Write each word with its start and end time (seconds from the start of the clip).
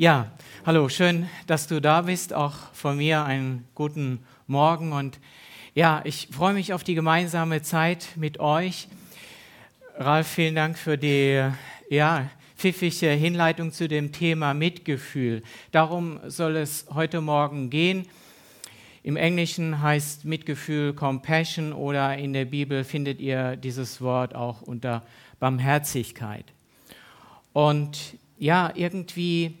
Ja, 0.00 0.32
hallo, 0.64 0.88
schön, 0.88 1.28
dass 1.46 1.66
du 1.66 1.78
da 1.78 2.00
bist. 2.00 2.32
Auch 2.32 2.54
von 2.72 2.96
mir 2.96 3.22
einen 3.22 3.68
guten 3.74 4.20
Morgen. 4.46 4.94
Und 4.94 5.20
ja, 5.74 6.00
ich 6.04 6.28
freue 6.32 6.54
mich 6.54 6.72
auf 6.72 6.82
die 6.82 6.94
gemeinsame 6.94 7.60
Zeit 7.60 8.08
mit 8.16 8.40
euch. 8.40 8.88
Ralf, 9.98 10.26
vielen 10.26 10.54
Dank 10.54 10.78
für 10.78 10.96
die 10.96 11.46
ja, 11.90 12.30
pfiffige 12.56 13.10
Hinleitung 13.10 13.72
zu 13.72 13.88
dem 13.88 14.10
Thema 14.10 14.54
Mitgefühl. 14.54 15.42
Darum 15.70 16.18
soll 16.28 16.56
es 16.56 16.86
heute 16.94 17.20
Morgen 17.20 17.68
gehen. 17.68 18.06
Im 19.02 19.16
Englischen 19.18 19.82
heißt 19.82 20.24
Mitgefühl 20.24 20.94
Compassion 20.94 21.74
oder 21.74 22.16
in 22.16 22.32
der 22.32 22.46
Bibel 22.46 22.84
findet 22.84 23.20
ihr 23.20 23.54
dieses 23.54 24.00
Wort 24.00 24.34
auch 24.34 24.62
unter 24.62 25.02
Barmherzigkeit. 25.40 26.46
Und 27.52 28.16
ja, 28.38 28.72
irgendwie 28.74 29.58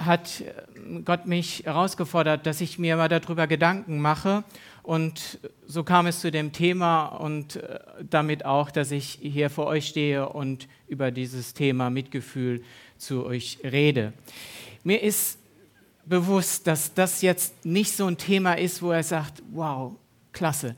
hat 0.00 0.40
äh, 0.40 1.02
Gott 1.04 1.26
mich 1.26 1.64
herausgefordert, 1.64 2.46
dass 2.46 2.60
ich 2.60 2.78
mir 2.78 2.96
mal 2.96 3.08
darüber 3.08 3.46
Gedanken 3.46 4.00
mache. 4.00 4.42
Und 4.82 5.38
so 5.66 5.84
kam 5.84 6.06
es 6.06 6.20
zu 6.20 6.30
dem 6.30 6.52
Thema 6.52 7.06
und 7.06 7.56
äh, 7.56 7.78
damit 8.08 8.44
auch, 8.44 8.70
dass 8.70 8.90
ich 8.90 9.18
hier 9.20 9.50
vor 9.50 9.66
euch 9.66 9.86
stehe 9.86 10.28
und 10.28 10.68
über 10.88 11.10
dieses 11.10 11.54
Thema 11.54 11.90
Mitgefühl 11.90 12.62
zu 12.96 13.24
euch 13.24 13.58
rede. 13.62 14.12
Mir 14.82 15.02
ist 15.02 15.38
bewusst, 16.06 16.66
dass 16.66 16.94
das 16.94 17.22
jetzt 17.22 17.64
nicht 17.64 17.94
so 17.94 18.06
ein 18.06 18.16
Thema 18.16 18.54
ist, 18.54 18.82
wo 18.82 18.90
er 18.90 19.02
sagt, 19.02 19.42
wow, 19.52 19.92
klasse. 20.32 20.74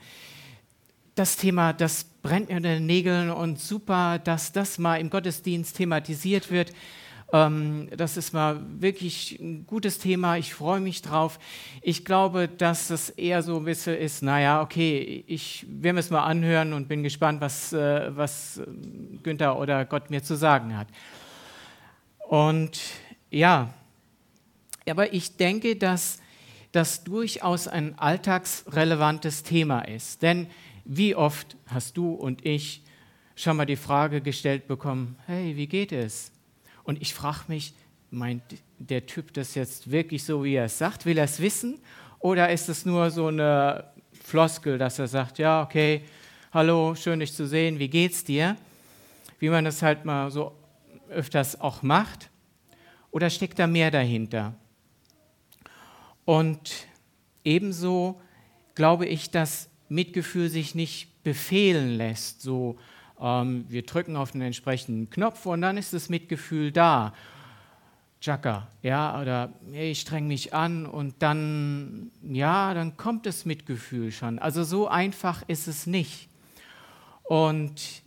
Das 1.15 1.37
Thema, 1.37 1.73
das 1.73 2.04
brennt 2.23 2.48
mir 2.48 2.57
unter 2.57 2.74
den 2.74 2.87
Nägeln 2.87 3.30
und 3.30 3.60
super, 3.60 4.18
dass 4.18 4.52
das 4.52 4.79
mal 4.79 4.96
im 4.96 5.10
Gottesdienst 5.10 5.77
thematisiert 5.77 6.51
wird. 6.51 6.73
Ähm, 7.32 7.88
das 7.96 8.18
ist 8.18 8.34
mal 8.34 8.60
wirklich 8.78 9.38
ein 9.40 9.66
gutes 9.66 9.98
Thema. 9.98 10.36
Ich 10.36 10.52
freue 10.52 10.80
mich 10.80 11.00
drauf. 11.00 11.38
Ich 11.80 12.04
glaube, 12.04 12.46
dass 12.46 12.90
es 12.90 13.09
eher 13.09 13.43
so 13.43 13.57
ein 13.57 13.65
bisschen 13.65 13.96
ist, 13.96 14.23
naja, 14.23 14.60
okay, 14.60 15.24
ich 15.26 15.66
werde 15.68 15.98
es 15.98 16.10
mal 16.10 16.24
anhören 16.24 16.74
und 16.74 16.88
bin 16.88 17.02
gespannt, 17.02 17.40
was, 17.40 17.73
äh, 17.73 18.15
was 18.15 18.60
Günther 19.23 19.59
oder 19.59 19.87
Gott 19.87 20.10
mir 20.10 20.23
zu 20.23 20.37
sagen 20.37 20.76
hat. 20.76 20.88
Und 22.29 22.79
ja, 23.30 23.73
aber 24.88 25.12
ich 25.14 25.37
denke, 25.37 25.76
dass 25.76 26.20
das 26.73 27.04
durchaus 27.04 27.68
ein 27.68 27.98
alltagsrelevantes 27.98 29.42
Thema 29.42 29.82
ist. 29.82 30.23
Denn 30.23 30.48
wie 30.85 31.14
oft 31.14 31.57
hast 31.66 31.96
du 31.96 32.12
und 32.12 32.45
ich 32.45 32.82
schon 33.37 33.57
mal 33.57 33.66
die 33.66 33.76
Frage 33.76 34.20
gestellt 34.20 34.66
bekommen, 34.66 35.16
hey, 35.26 35.57
wie 35.57 35.66
geht 35.66 35.92
es? 35.92 36.32
Und 36.85 37.01
ich 37.01 37.15
frage 37.15 37.45
mich, 37.49 37.75
meint 38.11 38.43
der 38.79 39.07
Typ 39.07 39.33
das 39.33 39.55
jetzt 39.55 39.91
wirklich 39.91 40.25
so, 40.25 40.45
wie 40.45 40.55
er 40.55 40.66
es 40.66 40.79
sagt? 40.79 41.07
Will 41.07 41.19
er 41.19 41.25
es 41.25 41.41
wissen? 41.41 41.79
Oder 42.19 42.51
ist 42.51 42.69
es 42.69 42.85
nur 42.85 43.11
so 43.11 43.29
eine 43.29 43.85
Floskel, 44.23 44.79
dass 44.79 44.99
er 44.99 45.09
sagt, 45.09 45.38
ja, 45.38 45.63
okay, 45.63 46.03
hallo, 46.53 46.95
schön 46.95 47.21
dich 47.21 47.33
zu 47.33 47.47
sehen, 47.47 47.79
wie 47.79 47.88
geht's 47.88 48.25
dir? 48.25 48.57
Wie 49.38 49.49
man 49.49 49.65
das 49.65 49.83
halt 49.83 50.05
mal 50.05 50.30
so 50.30 50.53
öfters 51.09 51.60
auch 51.60 51.83
macht. 51.83 52.30
Oder 53.10 53.30
steckt 53.30 53.59
da 53.59 53.66
mehr 53.66 53.91
dahinter? 53.91 54.55
Und 56.25 56.87
ebenso 57.45 58.21
glaube 58.75 59.07
ich, 59.07 59.30
dass 59.30 59.69
Mitgefühl 59.88 60.49
sich 60.49 60.75
nicht 60.75 61.23
befehlen 61.23 61.97
lässt, 61.97 62.43
so 62.43 62.79
wir 63.23 63.82
drücken 63.82 64.16
auf 64.16 64.32
den 64.32 64.41
entsprechenden 64.41 65.09
Knopf 65.09 65.47
und 65.47 65.62
dann 65.62 65.76
ist 65.76 65.92
das 65.92 66.09
Mitgefühl 66.09 66.72
da. 66.72 67.15
Chaka, 68.20 68.69
ja, 68.82 69.20
oder 69.20 69.53
hey, 69.72 69.92
ich 69.92 70.00
streng 70.00 70.28
mich 70.28 70.54
an 70.54 70.87
und 70.87 71.14
dann, 71.20 72.10
ja, 72.22 72.72
dann 72.75 72.97
kommt 72.97 73.26
das 73.26 73.44
Mitgefühl 73.44 74.12
schon. 74.12 74.38
Also 74.38 74.64
so 74.64 74.88
einfach 74.88 75.42
ist 75.48 75.66
es 75.66 75.87
nicht. 75.87 76.28
Und 77.24 78.02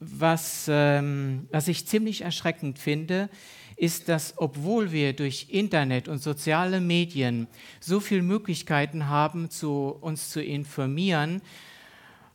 was, 0.00 0.66
ähm, 0.68 1.48
was 1.50 1.66
ich 1.66 1.86
ziemlich 1.86 2.22
erschreckend 2.22 2.78
finde, 2.78 3.28
ist, 3.76 4.08
dass 4.08 4.34
obwohl 4.36 4.92
wir 4.92 5.12
durch 5.12 5.46
Internet 5.50 6.08
und 6.08 6.22
soziale 6.22 6.80
Medien 6.80 7.46
so 7.80 8.00
viele 8.00 8.22
Möglichkeiten 8.22 9.08
haben, 9.08 9.50
zu, 9.50 9.96
uns 10.00 10.30
zu 10.30 10.42
informieren, 10.42 11.40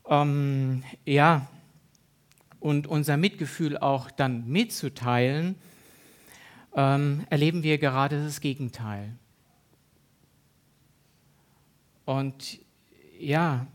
ähm, 0.09 0.83
ja, 1.05 1.47
und 2.63 2.87
unser 2.87 3.17
Mitgefühl 3.17 3.77
auch 3.77 4.09
dann 4.09 4.47
mitzuteilen, 4.47 5.55
ähm, 6.73 7.25
erleben 7.29 7.61
wir 7.61 7.77
gerade 7.77 8.23
das 8.23 8.39
Gegenteil. 8.39 9.17
Und 12.05 12.59
ja, 13.19 13.67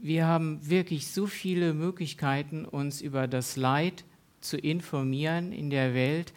wir 0.00 0.26
haben 0.26 0.70
wirklich 0.70 1.08
so 1.08 1.26
viele 1.26 1.74
Möglichkeiten, 1.74 2.64
uns 2.64 3.00
über 3.00 3.26
das 3.26 3.56
Leid 3.56 4.04
zu 4.40 4.56
informieren 4.56 5.50
in 5.50 5.68
der 5.68 5.92
Welt, 5.92 6.32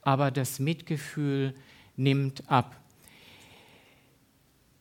aber 0.00 0.32
das 0.32 0.58
Mitgefühl 0.58 1.54
nimmt 1.96 2.50
ab. 2.50 2.81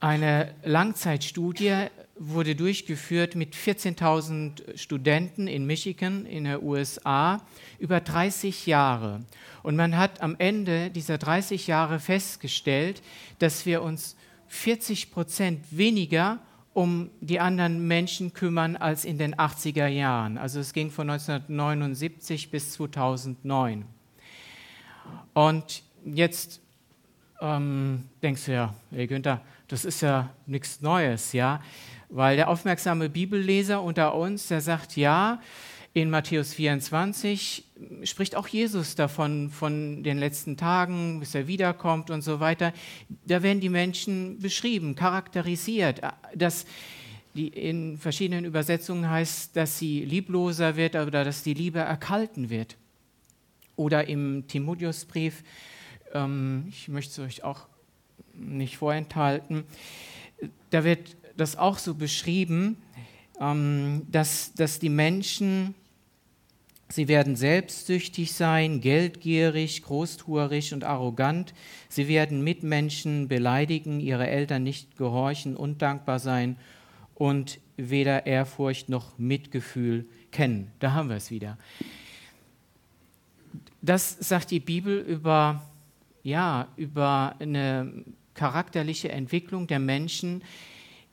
Eine 0.02 0.56
Langzeitstudie 0.64 1.86
wurde 2.18 2.56
durchgeführt 2.56 3.36
mit 3.36 3.56
14.000 3.56 4.76
Studenten 4.76 5.48
in 5.48 5.68
Michigan 5.68 6.26
in 6.26 6.46
den 6.46 6.64
USA 6.64 7.40
über 7.78 8.00
30 8.00 8.66
Jahre. 8.66 9.24
Und 9.62 9.76
man 9.76 9.96
hat 9.96 10.24
am 10.24 10.36
Ende 10.40 10.90
dieser 10.90 11.20
30 11.20 11.68
Jahre 11.68 12.00
festgestellt, 12.00 13.04
dass 13.38 13.68
wir 13.68 13.84
uns 13.84 14.16
40 14.48 15.12
Prozent 15.12 15.66
weniger 15.70 16.40
um 16.74 17.12
die 17.20 17.40
anderen 17.40 17.88
Menschen 17.88 18.34
kümmern 18.34 18.78
als 18.78 19.06
in 19.06 19.20
den 19.20 19.36
80er 19.36 19.86
Jahren. 19.86 20.40
Also 20.40 20.60
es 20.60 20.74
ging 20.74 20.90
von 20.90 21.12
1979 21.12 22.50
bis 22.50 22.72
2009. 22.72 23.86
Und 25.36 25.84
jetzt 26.06 26.61
ähm, 27.42 28.06
denkst 28.22 28.46
du 28.46 28.54
ja, 28.54 28.74
hey 28.92 29.08
Günther, 29.08 29.42
das 29.68 29.86
ist 29.86 30.02
ja 30.02 30.30
nichts 30.46 30.82
Neues, 30.82 31.34
ja. 31.34 31.62
Weil 32.10 32.36
der 32.36 32.50
aufmerksame 32.50 33.10
Bibelleser 33.10 33.82
unter 33.82 34.16
uns, 34.16 34.48
der 34.48 34.62
sagt, 34.62 34.96
ja, 34.98 35.42
in 35.94 36.10
Matthäus 36.10 36.54
24 36.54 37.66
spricht 38.04 38.36
auch 38.36 38.48
Jesus 38.48 38.96
davon, 38.96 39.50
von 39.50 40.04
den 40.04 40.20
letzten 40.20 40.56
Tagen, 40.56 41.20
bis 41.20 41.36
er 41.36 41.48
wiederkommt 41.48 42.10
und 42.10 42.22
so 42.22 42.40
weiter. 42.40 42.72
Da 43.26 43.44
werden 43.44 43.60
die 43.60 43.70
Menschen 43.70 44.40
beschrieben, 44.40 44.96
charakterisiert, 44.96 46.02
dass 46.34 46.66
die 47.36 47.48
in 47.48 47.98
verschiedenen 47.98 48.46
Übersetzungen 48.46 49.10
heißt, 49.10 49.56
dass 49.56 49.80
sie 49.80 50.06
liebloser 50.06 50.76
wird 50.76 50.96
oder 50.96 51.24
dass 51.24 51.44
die 51.44 51.54
Liebe 51.54 51.80
erkalten 51.80 52.50
wird. 52.50 52.78
Oder 53.76 54.08
im 54.08 54.48
Timotheusbrief, 54.48 55.44
ähm, 56.14 56.66
ich 56.70 56.88
möchte 56.88 57.22
es 57.22 57.28
euch 57.28 57.44
auch 57.44 57.68
nicht 58.34 58.78
vorenthalten, 58.78 59.64
da 60.70 60.84
wird 60.84 61.16
das 61.38 61.56
auch 61.56 61.78
so 61.78 61.96
beschrieben, 61.96 62.78
ähm, 63.40 64.04
dass, 64.12 64.54
dass 64.54 64.80
die 64.80 64.90
Menschen, 64.90 65.76
sie 66.90 67.08
werden 67.08 67.36
selbstsüchtig 67.36 68.34
sein, 68.34 68.82
geldgierig, 68.82 69.84
großtuerisch 69.84 70.74
und 70.74 70.84
arrogant. 70.84 71.54
Sie 71.90 72.08
werden 72.08 72.44
Mitmenschen 72.44 73.28
beleidigen, 73.28 74.00
ihre 74.00 74.28
Eltern 74.28 74.64
nicht 74.64 74.98
gehorchen, 74.98 75.56
undankbar 75.56 76.20
sein 76.20 76.58
und 77.16 77.60
weder 77.78 78.26
Ehrfurcht 78.26 78.90
noch 78.90 79.18
Mitgefühl 79.18 80.06
kennen. 80.32 80.72
Da 80.80 80.94
haben 80.94 81.10
wir 81.10 81.16
es 81.16 81.32
wieder. 81.32 81.58
Das 83.82 84.18
sagt 84.20 84.52
die 84.52 84.60
Bibel 84.60 85.00
über, 85.00 85.64
ja, 86.24 86.68
über 86.76 87.36
eine 87.40 88.06
charakterliche 88.34 89.12
Entwicklung 89.12 89.68
der 89.68 89.80
Menschen, 89.80 90.44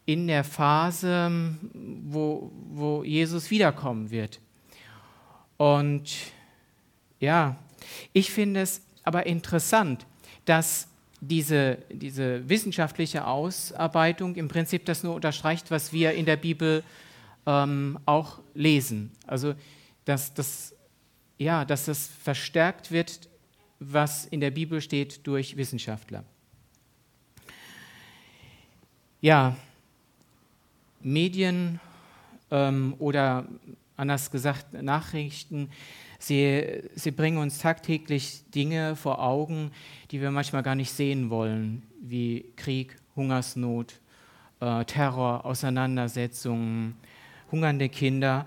in 0.06 0.26
der 0.26 0.42
Phase, 0.44 1.54
wo, 1.74 2.50
wo 2.70 3.04
Jesus 3.04 3.50
wiederkommen 3.50 4.10
wird. 4.10 4.40
Und 5.58 6.10
ja, 7.20 7.56
ich 8.14 8.30
finde 8.30 8.60
es 8.60 8.80
aber 9.02 9.26
interessant, 9.26 10.06
dass 10.46 10.88
diese, 11.20 11.78
diese 11.90 12.48
wissenschaftliche 12.48 13.26
Ausarbeitung 13.26 14.36
im 14.36 14.48
Prinzip 14.48 14.86
das 14.86 15.02
nur 15.02 15.14
unterstreicht, 15.14 15.70
was 15.70 15.92
wir 15.92 16.12
in 16.12 16.24
der 16.24 16.36
Bibel 16.36 16.82
ähm, 17.44 17.98
auch 18.06 18.40
lesen. 18.54 19.10
Also, 19.26 19.54
dass 20.04 20.32
das, 20.32 20.74
ja, 21.36 21.64
dass 21.64 21.86
das 21.86 22.06
verstärkt 22.22 22.92
wird, 22.92 23.28
was 23.80 24.26
in 24.26 24.40
der 24.40 24.50
Bibel 24.50 24.80
steht 24.80 25.26
durch 25.26 25.56
Wissenschaftler. 25.56 26.24
Ja, 29.20 29.56
Medien 31.00 31.80
ähm, 32.50 32.94
oder 32.98 33.46
anders 33.96 34.30
gesagt 34.30 34.72
Nachrichten 34.74 35.70
Sie, 36.18 36.82
sie 36.96 37.12
bringen 37.12 37.38
uns 37.38 37.58
tagtäglich 37.58 38.42
Dinge 38.50 38.96
vor 38.96 39.22
Augen, 39.22 39.70
die 40.10 40.20
wir 40.20 40.32
manchmal 40.32 40.64
gar 40.64 40.74
nicht 40.74 40.90
sehen 40.90 41.30
wollen, 41.30 41.84
wie 42.00 42.44
Krieg, 42.56 42.96
Hungersnot, 43.14 44.00
äh, 44.60 44.84
Terror, 44.84 45.44
Auseinandersetzungen, 45.44 46.96
hungernde 47.52 47.88
Kinder. 47.88 48.46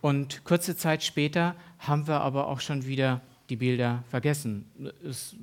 Und 0.00 0.42
kurze 0.44 0.74
Zeit 0.74 1.02
später 1.02 1.54
haben 1.78 2.06
wir 2.06 2.22
aber 2.22 2.48
auch 2.48 2.60
schon 2.60 2.86
wieder 2.86 3.20
die 3.48 3.56
Bilder 3.56 4.04
vergessen. 4.08 4.66
Es, 5.04 5.36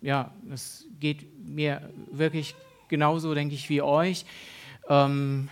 ja, 0.00 0.32
es 0.52 0.86
geht 0.98 1.26
mir 1.46 1.90
wirklich 2.10 2.54
genauso, 2.88 3.34
denke 3.34 3.54
ich, 3.54 3.68
wie 3.68 3.82
euch. 3.82 4.24
Ähm, 4.88 5.48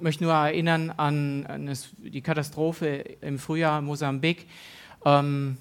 möchte 0.00 0.24
nur 0.24 0.32
erinnern 0.32 0.90
an, 0.90 1.46
an 1.46 1.66
das, 1.66 1.90
die 1.98 2.20
Katastrophe 2.20 3.16
im 3.20 3.38
Frühjahr 3.38 3.78
in 3.78 3.84
Mosambik. 3.84 4.46
Ähm, 5.04 5.56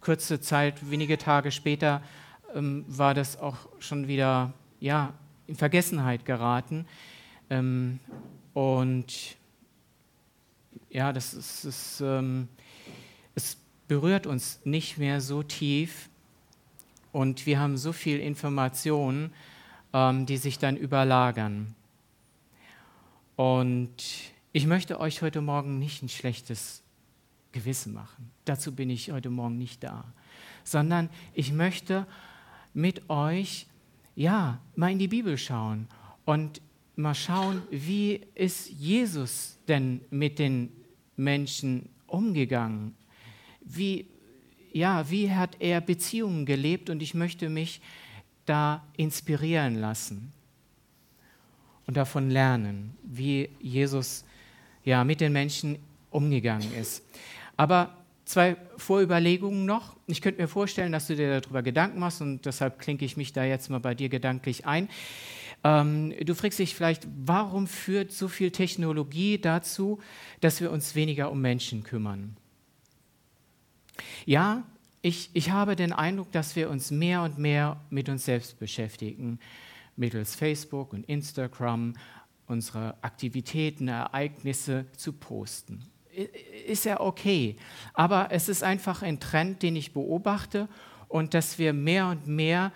kurze 0.00 0.40
Zeit, 0.40 0.90
wenige 0.90 1.18
Tage 1.18 1.50
später, 1.50 2.02
ähm, 2.54 2.84
war 2.88 3.14
das 3.14 3.38
auch 3.38 3.56
schon 3.78 4.08
wieder 4.08 4.52
ja, 4.80 5.12
in 5.46 5.56
Vergessenheit 5.56 6.24
geraten. 6.24 6.86
Ähm, 7.50 8.00
und 8.54 9.36
ja, 10.90 11.12
das 11.12 11.34
ist, 11.34 11.64
ist 11.64 12.00
ähm, 12.00 12.48
es 13.34 13.56
berührt 13.88 14.26
uns 14.26 14.60
nicht 14.64 14.98
mehr 14.98 15.20
so 15.20 15.42
tief 15.42 16.08
und 17.12 17.46
wir 17.46 17.58
haben 17.58 17.76
so 17.78 17.92
viel 17.92 18.20
Informationen, 18.20 19.32
ähm, 19.92 20.26
die 20.26 20.36
sich 20.36 20.58
dann 20.58 20.76
überlagern. 20.76 21.74
Und 23.34 23.94
ich 24.52 24.66
möchte 24.66 25.00
euch 25.00 25.22
heute 25.22 25.40
Morgen 25.40 25.78
nicht 25.78 26.02
ein 26.02 26.08
schlechtes 26.08 26.82
Gewissen 27.52 27.94
machen. 27.94 28.30
Dazu 28.44 28.74
bin 28.74 28.90
ich 28.90 29.10
heute 29.10 29.30
Morgen 29.30 29.56
nicht 29.56 29.82
da. 29.82 30.04
Sondern 30.64 31.08
ich 31.32 31.52
möchte 31.52 32.06
mit 32.74 33.08
euch, 33.08 33.66
ja, 34.14 34.60
mal 34.76 34.92
in 34.92 34.98
die 34.98 35.08
Bibel 35.08 35.38
schauen 35.38 35.88
und 36.24 36.60
mal 36.96 37.14
schauen, 37.14 37.62
wie 37.70 38.20
ist 38.34 38.68
Jesus 38.70 39.58
denn 39.66 40.00
mit 40.10 40.38
den 40.38 40.70
Menschen 41.16 41.88
umgegangen? 42.06 42.94
Wie, 43.70 44.06
ja, 44.72 45.10
wie 45.10 45.30
hat 45.32 45.56
er 45.60 45.80
Beziehungen 45.80 46.46
gelebt? 46.46 46.90
Und 46.90 47.02
ich 47.02 47.14
möchte 47.14 47.48
mich 47.48 47.80
da 48.46 48.82
inspirieren 48.96 49.76
lassen 49.76 50.32
und 51.86 51.96
davon 51.96 52.30
lernen, 52.30 52.96
wie 53.02 53.50
Jesus 53.60 54.24
ja, 54.84 55.04
mit 55.04 55.20
den 55.20 55.32
Menschen 55.32 55.78
umgegangen 56.10 56.72
ist. 56.74 57.02
Aber 57.56 57.94
zwei 58.24 58.56
Vorüberlegungen 58.76 59.66
noch. 59.66 59.96
Ich 60.06 60.22
könnte 60.22 60.40
mir 60.40 60.48
vorstellen, 60.48 60.92
dass 60.92 61.06
du 61.08 61.16
dir 61.16 61.40
darüber 61.40 61.62
Gedanken 61.62 61.98
machst 61.98 62.20
und 62.20 62.44
deshalb 62.46 62.78
klinke 62.78 63.04
ich 63.04 63.16
mich 63.16 63.32
da 63.32 63.44
jetzt 63.44 63.70
mal 63.70 63.80
bei 63.80 63.94
dir 63.94 64.08
gedanklich 64.08 64.66
ein. 64.66 64.88
Ähm, 65.64 66.14
du 66.24 66.34
fragst 66.34 66.58
dich 66.58 66.74
vielleicht, 66.74 67.06
warum 67.24 67.66
führt 67.66 68.12
so 68.12 68.28
viel 68.28 68.50
Technologie 68.50 69.38
dazu, 69.38 69.98
dass 70.40 70.60
wir 70.60 70.70
uns 70.70 70.94
weniger 70.94 71.30
um 71.30 71.40
Menschen 71.40 71.82
kümmern? 71.82 72.36
Ja, 74.26 74.64
ich, 75.02 75.30
ich 75.32 75.50
habe 75.50 75.76
den 75.76 75.92
Eindruck, 75.92 76.32
dass 76.32 76.56
wir 76.56 76.70
uns 76.70 76.90
mehr 76.90 77.22
und 77.22 77.38
mehr 77.38 77.80
mit 77.90 78.08
uns 78.08 78.24
selbst 78.24 78.58
beschäftigen, 78.58 79.38
mittels 79.96 80.34
Facebook 80.34 80.92
und 80.92 81.08
Instagram 81.08 81.94
unsere 82.46 82.96
Aktivitäten, 83.02 83.88
Ereignisse 83.88 84.86
zu 84.96 85.12
posten. 85.12 85.84
Ist 86.66 86.84
ja 86.84 87.00
okay, 87.00 87.56
aber 87.94 88.28
es 88.32 88.48
ist 88.48 88.64
einfach 88.64 89.02
ein 89.02 89.20
Trend, 89.20 89.62
den 89.62 89.76
ich 89.76 89.92
beobachte 89.92 90.68
und 91.06 91.34
dass 91.34 91.58
wir 91.58 91.72
mehr 91.72 92.08
und 92.08 92.26
mehr 92.26 92.72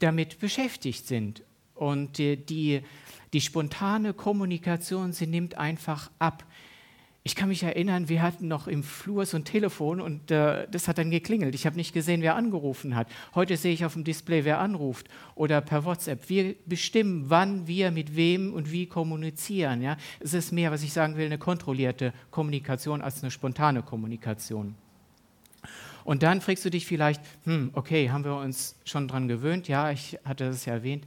damit 0.00 0.40
beschäftigt 0.40 1.06
sind. 1.06 1.42
Und 1.74 2.18
die, 2.18 2.36
die, 2.36 2.82
die 3.32 3.40
spontane 3.40 4.12
Kommunikation, 4.12 5.12
sie 5.12 5.26
nimmt 5.26 5.56
einfach 5.56 6.10
ab. 6.18 6.44
Ich 7.24 7.36
kann 7.36 7.50
mich 7.50 7.62
erinnern, 7.62 8.08
wir 8.08 8.20
hatten 8.20 8.48
noch 8.48 8.66
im 8.66 8.82
Flur 8.82 9.24
so 9.26 9.36
ein 9.36 9.44
Telefon 9.44 10.00
und 10.00 10.32
äh, 10.32 10.66
das 10.68 10.88
hat 10.88 10.98
dann 10.98 11.12
geklingelt. 11.12 11.54
Ich 11.54 11.66
habe 11.66 11.76
nicht 11.76 11.92
gesehen, 11.92 12.20
wer 12.20 12.34
angerufen 12.34 12.96
hat. 12.96 13.06
Heute 13.36 13.56
sehe 13.56 13.72
ich 13.72 13.84
auf 13.84 13.92
dem 13.92 14.02
Display, 14.02 14.44
wer 14.44 14.58
anruft 14.58 15.06
oder 15.36 15.60
per 15.60 15.84
WhatsApp. 15.84 16.28
Wir 16.28 16.56
bestimmen, 16.66 17.26
wann 17.28 17.68
wir 17.68 17.92
mit 17.92 18.16
wem 18.16 18.52
und 18.52 18.72
wie 18.72 18.86
kommunizieren. 18.86 19.82
Ja? 19.82 19.96
Es 20.18 20.34
ist 20.34 20.50
mehr, 20.50 20.72
was 20.72 20.82
ich 20.82 20.92
sagen 20.92 21.16
will, 21.16 21.26
eine 21.26 21.38
kontrollierte 21.38 22.12
Kommunikation 22.32 23.00
als 23.00 23.22
eine 23.22 23.30
spontane 23.30 23.82
Kommunikation. 23.82 24.74
Und 26.04 26.22
dann 26.22 26.40
fragst 26.40 26.64
du 26.64 26.70
dich 26.70 26.86
vielleicht, 26.86 27.20
hm, 27.44 27.70
okay, 27.74 28.10
haben 28.10 28.24
wir 28.24 28.36
uns 28.36 28.76
schon 28.84 29.08
dran 29.08 29.28
gewöhnt? 29.28 29.68
Ja, 29.68 29.90
ich 29.90 30.18
hatte 30.24 30.46
das 30.46 30.64
ja 30.64 30.74
erwähnt. 30.74 31.04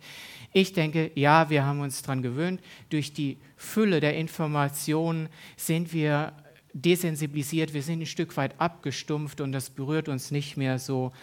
Ich 0.53 0.74
denke, 0.74 1.12
ja, 1.15 1.50
wir 1.50 1.65
haben 1.65 1.81
uns 1.81 2.01
daran 2.01 2.21
gewöhnt. 2.21 2.62
Durch 2.89 3.13
die 3.13 3.38
Fülle 3.57 4.00
der 4.00 4.15
Informationen 4.15 5.30
sind 5.57 5.92
wir 5.94 6.33
desensibilisiert, 6.74 7.74
wir 7.74 7.81
sind 7.81 8.01
ein 8.01 8.06
Stück 8.06 8.36
weit 8.36 8.59
abgestumpft 8.59 9.39
und 9.39 9.53
das 9.53 9.69
berührt 9.69 10.09
uns 10.09 10.31
nicht 10.31 10.57
mehr 10.57 10.77
so 10.77 11.13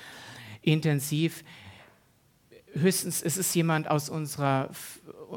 intensiv. 0.62 1.44
Höchstens 2.72 3.20
es 3.22 3.36
ist 3.36 3.54
jemand 3.54 3.88
aus 3.90 4.08
unserer 4.08 4.70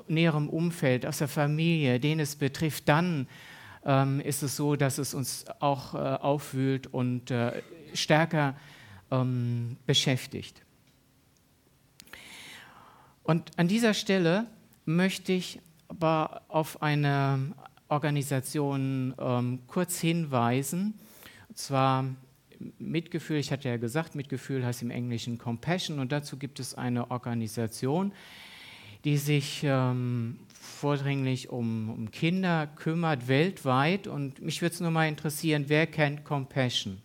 näherem 0.08 0.50
Umfeld, 0.50 1.06
aus 1.06 1.18
der 1.18 1.28
Familie, 1.28 2.00
den 2.00 2.22
es 2.22 2.38
betrifft, 2.38 2.88
dann 2.88 3.28
ähm, 3.86 4.22
ist 4.22 4.42
es 4.42 4.56
so, 4.56 4.76
dass 4.76 4.98
es 4.98 5.14
uns 5.14 5.46
auch 5.60 5.94
äh, 5.94 5.98
aufwühlt 5.98 6.88
und 6.88 7.32
äh, 7.32 7.62
stärker 7.96 8.56
ähm, 9.12 9.78
beschäftigt. 9.86 10.62
Und 13.24 13.52
an 13.58 13.68
dieser 13.68 13.94
Stelle 13.94 14.48
möchte 14.86 15.34
ich 15.34 15.60
aber 15.88 16.44
auf 16.48 16.82
eine 16.82 17.54
Organisation 17.88 19.16
ähm, 19.20 19.60
kurz 19.68 20.00
hinweisen. 20.00 20.94
Und 21.50 21.58
zwar 21.58 22.06
Mitgefühl, 22.80 23.38
ich 23.38 23.52
hatte 23.52 23.70
ja 23.70 23.78
gesagt, 23.78 24.16
Mitgefühl 24.16 24.66
heißt 24.66 24.82
im 24.82 24.92
Englischen 24.92 25.38
Compassion 25.38 26.00
und 26.00 26.12
dazu 26.12 26.38
gibt 26.38 26.60
es 26.60 26.74
eine 26.76 27.12
Organisation, 27.12 28.14
die 29.04 29.18
sich 29.18 29.62
ähm, 29.64 30.40
vordringlich 30.54 31.50
um, 31.50 31.90
um, 31.90 32.12
Kinder 32.12 32.68
kümmert, 32.68 33.28
weltweit. 33.28 34.08
Und 34.08 34.42
mich 34.42 34.62
würde 34.62 34.74
es 34.74 34.82
nur 34.82 34.92
mal 34.92 35.08
interessieren, 35.08 35.66
wer 35.68 35.86
kennt 35.86 36.24
Compassion? 36.24 37.02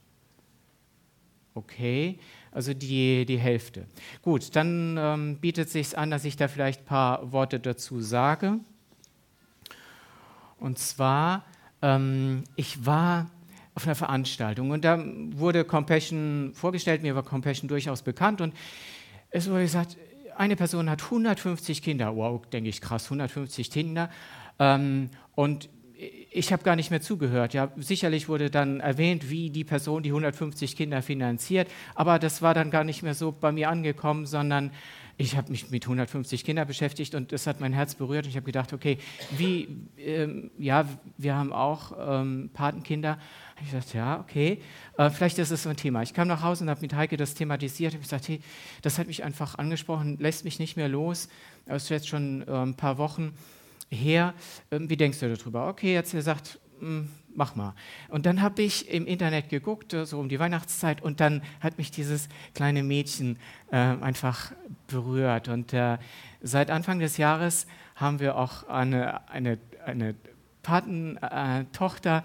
Okay, 1.60 2.18
also 2.52 2.72
die, 2.72 3.26
die 3.26 3.38
Hälfte. 3.38 3.84
Gut, 4.22 4.56
dann 4.56 4.96
ähm, 4.98 5.36
bietet 5.36 5.66
es 5.66 5.72
sich 5.74 5.98
an, 5.98 6.10
dass 6.10 6.24
ich 6.24 6.36
da 6.36 6.48
vielleicht 6.48 6.80
ein 6.80 6.86
paar 6.86 7.32
Worte 7.32 7.60
dazu 7.60 8.00
sage. 8.00 8.60
Und 10.58 10.78
zwar, 10.78 11.44
ähm, 11.82 12.44
ich 12.56 12.86
war 12.86 13.30
auf 13.74 13.84
einer 13.84 13.94
Veranstaltung 13.94 14.70
und 14.70 14.86
da 14.86 15.04
wurde 15.32 15.64
Compassion 15.64 16.52
vorgestellt, 16.54 17.02
mir 17.02 17.14
war 17.14 17.24
Compassion 17.24 17.68
durchaus 17.68 18.00
bekannt 18.00 18.40
und 18.40 18.54
es 19.30 19.50
wurde 19.50 19.62
gesagt, 19.62 19.98
eine 20.38 20.56
Person 20.56 20.88
hat 20.88 21.02
150 21.02 21.82
Kinder. 21.82 22.16
Wow, 22.16 22.46
denke 22.46 22.70
ich, 22.70 22.80
krass, 22.80 23.04
150 23.04 23.70
Kinder. 23.70 24.08
Ähm, 24.58 25.10
und 25.34 25.68
ich 26.30 26.52
habe 26.52 26.62
gar 26.62 26.76
nicht 26.76 26.90
mehr 26.90 27.00
zugehört. 27.00 27.54
Ja, 27.54 27.72
sicherlich 27.76 28.28
wurde 28.28 28.50
dann 28.50 28.80
erwähnt, 28.80 29.30
wie 29.30 29.50
die 29.50 29.64
Person 29.64 30.02
die 30.02 30.10
150 30.10 30.76
Kinder 30.76 31.02
finanziert, 31.02 31.68
aber 31.94 32.18
das 32.18 32.40
war 32.40 32.54
dann 32.54 32.70
gar 32.70 32.84
nicht 32.84 33.02
mehr 33.02 33.14
so 33.14 33.32
bei 33.32 33.50
mir 33.52 33.68
angekommen, 33.68 34.26
sondern 34.26 34.70
ich 35.16 35.36
habe 35.36 35.50
mich 35.50 35.70
mit 35.70 35.84
150 35.84 36.44
Kindern 36.44 36.66
beschäftigt 36.66 37.14
und 37.14 37.30
das 37.32 37.46
hat 37.46 37.60
mein 37.60 37.74
Herz 37.74 37.94
berührt. 37.94 38.26
Ich 38.26 38.36
habe 38.36 38.46
gedacht, 38.46 38.72
okay, 38.72 38.96
wie, 39.36 39.68
ähm, 39.98 40.50
ja, 40.56 40.86
wir 41.18 41.34
haben 41.34 41.52
auch 41.52 41.92
ähm, 41.98 42.48
Patenkinder. 42.54 43.18
Ich 43.62 43.72
dachte, 43.72 43.98
ja, 43.98 44.20
okay, 44.20 44.62
äh, 44.96 45.10
vielleicht 45.10 45.38
ist 45.38 45.50
es 45.50 45.64
so 45.64 45.68
ein 45.68 45.76
Thema. 45.76 46.00
Ich 46.00 46.14
kam 46.14 46.26
nach 46.26 46.42
Hause 46.42 46.64
und 46.64 46.70
habe 46.70 46.80
mit 46.80 46.94
Heike 46.94 47.18
das 47.18 47.34
thematisiert. 47.34 47.92
Ich 47.92 48.00
gesagt, 48.00 48.28
hey, 48.28 48.40
das 48.80 48.98
hat 48.98 49.08
mich 49.08 49.22
einfach 49.22 49.58
angesprochen, 49.58 50.16
lässt 50.18 50.44
mich 50.44 50.58
nicht 50.58 50.78
mehr 50.78 50.88
los. 50.88 51.28
Es 51.66 51.82
ist 51.82 51.88
jetzt 51.90 52.08
schon 52.08 52.42
äh, 52.48 52.52
ein 52.52 52.76
paar 52.76 52.96
Wochen 52.96 53.34
her, 53.90 54.34
ähm, 54.70 54.88
wie 54.88 54.96
denkst 54.96 55.20
du 55.20 55.34
darüber? 55.34 55.68
Okay, 55.68 55.92
jetzt 55.94 56.14
er 56.14 56.22
sagt, 56.22 56.58
hm, 56.78 57.08
mach 57.34 57.56
mal. 57.56 57.74
Und 58.08 58.26
dann 58.26 58.42
habe 58.42 58.62
ich 58.62 58.88
im 58.88 59.06
Internet 59.06 59.48
geguckt, 59.48 59.94
so 60.04 60.18
um 60.18 60.28
die 60.28 60.38
Weihnachtszeit, 60.38 61.02
und 61.02 61.20
dann 61.20 61.42
hat 61.60 61.78
mich 61.78 61.90
dieses 61.90 62.28
kleine 62.54 62.82
Mädchen 62.82 63.38
äh, 63.70 63.76
einfach 63.76 64.52
berührt. 64.86 65.48
Und 65.48 65.72
äh, 65.72 65.98
seit 66.40 66.70
Anfang 66.70 66.98
des 66.98 67.16
Jahres 67.16 67.66
haben 67.96 68.20
wir 68.20 68.36
auch 68.36 68.68
eine, 68.68 69.28
eine, 69.28 69.58
eine 69.84 70.14
Patentochter 70.62 72.18
äh, 72.18 72.22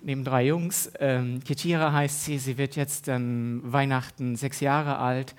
neben 0.00 0.24
drei 0.24 0.46
Jungs. 0.46 0.92
Ähm, 1.00 1.42
Ketira 1.44 1.92
heißt 1.92 2.24
sie, 2.24 2.38
sie 2.38 2.58
wird 2.58 2.76
jetzt 2.76 3.08
dann 3.08 3.60
Weihnachten 3.64 4.36
sechs 4.36 4.60
Jahre 4.60 4.98
alt. 4.98 5.34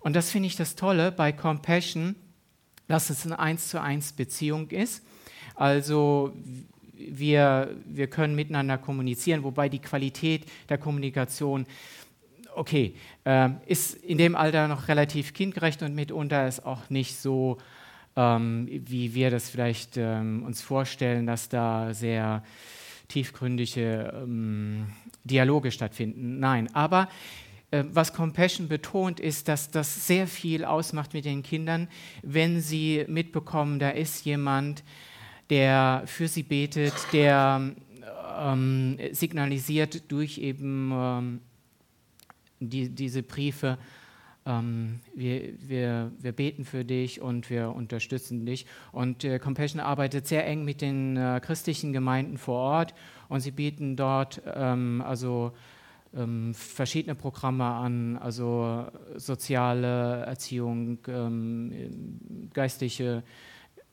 Und 0.00 0.14
das 0.14 0.30
finde 0.30 0.46
ich 0.46 0.56
das 0.56 0.76
Tolle 0.76 1.12
bei 1.12 1.32
Compassion, 1.32 2.14
dass 2.86 3.10
es 3.10 3.24
eine 3.24 3.38
eins 3.38 3.68
zu 3.68 3.80
eins 3.80 4.12
Beziehung 4.12 4.70
ist. 4.70 5.04
Also 5.54 6.32
wir, 6.96 7.74
wir 7.86 8.06
können 8.06 8.34
miteinander 8.34 8.78
kommunizieren, 8.78 9.42
wobei 9.42 9.68
die 9.68 9.78
Qualität 9.78 10.46
der 10.68 10.78
Kommunikation, 10.78 11.66
okay, 12.54 12.94
äh, 13.24 13.50
ist 13.66 13.94
in 13.94 14.18
dem 14.18 14.36
Alter 14.36 14.68
noch 14.68 14.88
relativ 14.88 15.34
kindgerecht 15.34 15.82
und 15.82 15.94
mitunter 15.94 16.46
ist 16.46 16.64
auch 16.64 16.90
nicht 16.90 17.16
so, 17.16 17.58
ähm, 18.16 18.68
wie 18.70 19.14
wir 19.14 19.30
das 19.30 19.50
vielleicht 19.50 19.96
ähm, 19.96 20.44
uns 20.44 20.62
vorstellen, 20.62 21.26
dass 21.26 21.48
da 21.48 21.92
sehr 21.92 22.42
tiefgründige 23.08 24.12
ähm, 24.22 24.86
Dialoge 25.24 25.70
stattfinden. 25.70 26.38
Nein, 26.38 26.74
aber 26.74 27.08
äh, 27.70 27.84
was 27.90 28.12
Compassion 28.12 28.68
betont, 28.68 29.20
ist, 29.20 29.48
dass 29.48 29.70
das 29.70 30.06
sehr 30.06 30.26
viel 30.26 30.64
ausmacht 30.64 31.12
mit 31.12 31.24
den 31.24 31.42
Kindern, 31.42 31.88
wenn 32.22 32.60
sie 32.60 33.04
mitbekommen, 33.08 33.78
da 33.78 33.90
ist 33.90 34.24
jemand, 34.24 34.84
der 35.50 36.02
für 36.06 36.28
sie 36.28 36.42
betet, 36.42 36.94
der 37.12 37.74
ähm, 38.38 38.98
signalisiert 39.12 40.10
durch 40.10 40.38
eben 40.38 40.90
ähm, 40.92 41.40
die, 42.60 42.88
diese 42.88 43.22
Briefe, 43.22 43.78
ähm, 44.46 45.00
wir, 45.14 45.54
wir, 45.60 46.12
wir 46.18 46.32
beten 46.32 46.64
für 46.64 46.84
dich 46.84 47.20
und 47.20 47.50
wir 47.50 47.70
unterstützen 47.70 48.44
dich. 48.44 48.66
Und 48.92 49.24
äh, 49.24 49.38
Compassion 49.38 49.80
arbeitet 49.80 50.26
sehr 50.26 50.46
eng 50.46 50.64
mit 50.64 50.80
den 50.80 51.16
äh, 51.16 51.40
christlichen 51.42 51.92
Gemeinden 51.92 52.38
vor 52.38 52.58
Ort 52.58 52.94
und 53.28 53.40
sie 53.40 53.52
bieten 53.52 53.96
dort 53.96 54.42
ähm, 54.54 55.02
also 55.06 55.52
ähm, 56.14 56.54
verschiedene 56.54 57.14
Programme 57.14 57.64
an, 57.64 58.18
also 58.18 58.86
soziale 59.16 60.24
Erziehung, 60.24 60.98
ähm, 61.08 61.72
geistliche, 62.52 63.22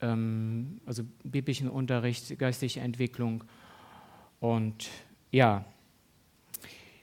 ähm, 0.02 0.82
also 0.86 1.04
biblischen 1.24 1.70
Unterricht, 1.70 2.38
geistliche 2.38 2.80
Entwicklung. 2.80 3.44
Und 4.40 4.90
ja, 5.32 5.66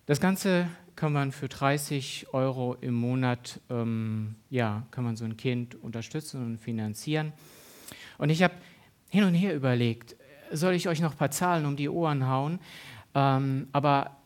das 0.07 0.21
Ganze 0.21 0.69
kann 0.97 1.13
man 1.13 1.33
für 1.33 1.49
30 1.49 2.27
Euro 2.33 2.77
im 2.81 2.95
Monat, 2.95 3.61
ähm, 3.71 4.35
ja, 4.51 4.87
kann 4.91 5.05
man 5.05 5.17
so 5.17 5.25
ein 5.25 5.37
Kind 5.37 5.75
unterstützen 5.77 6.45
und 6.45 6.59
finanzieren. 6.59 7.33
Und 8.19 8.31
ich 8.31 8.43
habe 8.43 8.55
hin 9.09 9.25
und 9.25 9.35
her 9.35 9.55
überlegt, 9.55 10.17
soll 10.51 10.75
ich 10.75 10.89
euch 10.89 11.01
noch 11.01 11.13
ein 11.13 11.19
paar 11.19 11.31
Zahlen 11.31 11.67
um 11.67 11.77
die 11.77 11.89
Ohren 11.89 12.27
hauen? 12.27 12.59
Ähm, 13.15 13.69
aber 13.73 14.19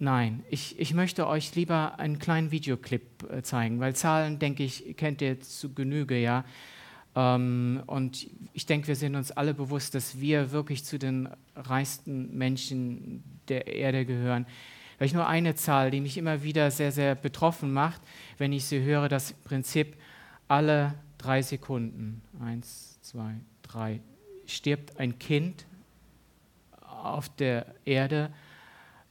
Nein, 0.00 0.42
ich, 0.50 0.78
ich 0.78 0.92
möchte 0.92 1.26
euch 1.26 1.54
lieber 1.54 1.98
einen 1.98 2.18
kleinen 2.18 2.50
Videoclip 2.50 3.30
äh, 3.30 3.42
zeigen, 3.42 3.78
weil 3.78 3.94
Zahlen, 3.94 4.38
denke 4.38 4.64
ich, 4.64 4.96
kennt 4.96 5.22
ihr 5.22 5.40
zu 5.40 5.72
Genüge, 5.72 6.18
ja. 6.18 6.44
Ähm, 7.14 7.82
und 7.86 8.26
ich 8.52 8.66
denke, 8.66 8.88
wir 8.88 8.96
sind 8.96 9.16
uns 9.16 9.30
alle 9.30 9.54
bewusst, 9.54 9.94
dass 9.94 10.20
wir 10.20 10.52
wirklich 10.52 10.84
zu 10.84 10.98
den 10.98 11.28
reichsten 11.56 12.36
Menschen 12.36 13.22
der 13.48 13.66
Erde 13.66 14.04
gehören. 14.04 14.46
Vielleicht 14.96 15.14
nur 15.14 15.26
eine 15.26 15.54
Zahl, 15.54 15.90
die 15.90 16.00
mich 16.00 16.16
immer 16.16 16.42
wieder 16.42 16.70
sehr, 16.70 16.92
sehr 16.92 17.14
betroffen 17.14 17.72
macht, 17.72 18.00
wenn 18.38 18.52
ich 18.52 18.64
sie 18.64 18.82
höre, 18.82 19.08
das 19.08 19.32
Prinzip, 19.32 19.96
alle 20.46 20.94
drei 21.18 21.42
Sekunden, 21.42 22.22
eins, 22.40 22.98
zwei, 23.00 23.34
drei, 23.62 24.00
stirbt 24.46 24.98
ein 25.00 25.18
Kind 25.18 25.66
auf 26.80 27.28
der 27.28 27.66
Erde 27.84 28.32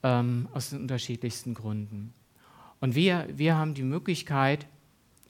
ähm, 0.03 0.47
aus 0.53 0.69
den 0.69 0.81
unterschiedlichsten 0.81 1.53
Gründen. 1.53 2.13
Und 2.79 2.95
wir, 2.95 3.27
wir 3.33 3.55
haben 3.55 3.73
die 3.73 3.83
Möglichkeit, 3.83 4.67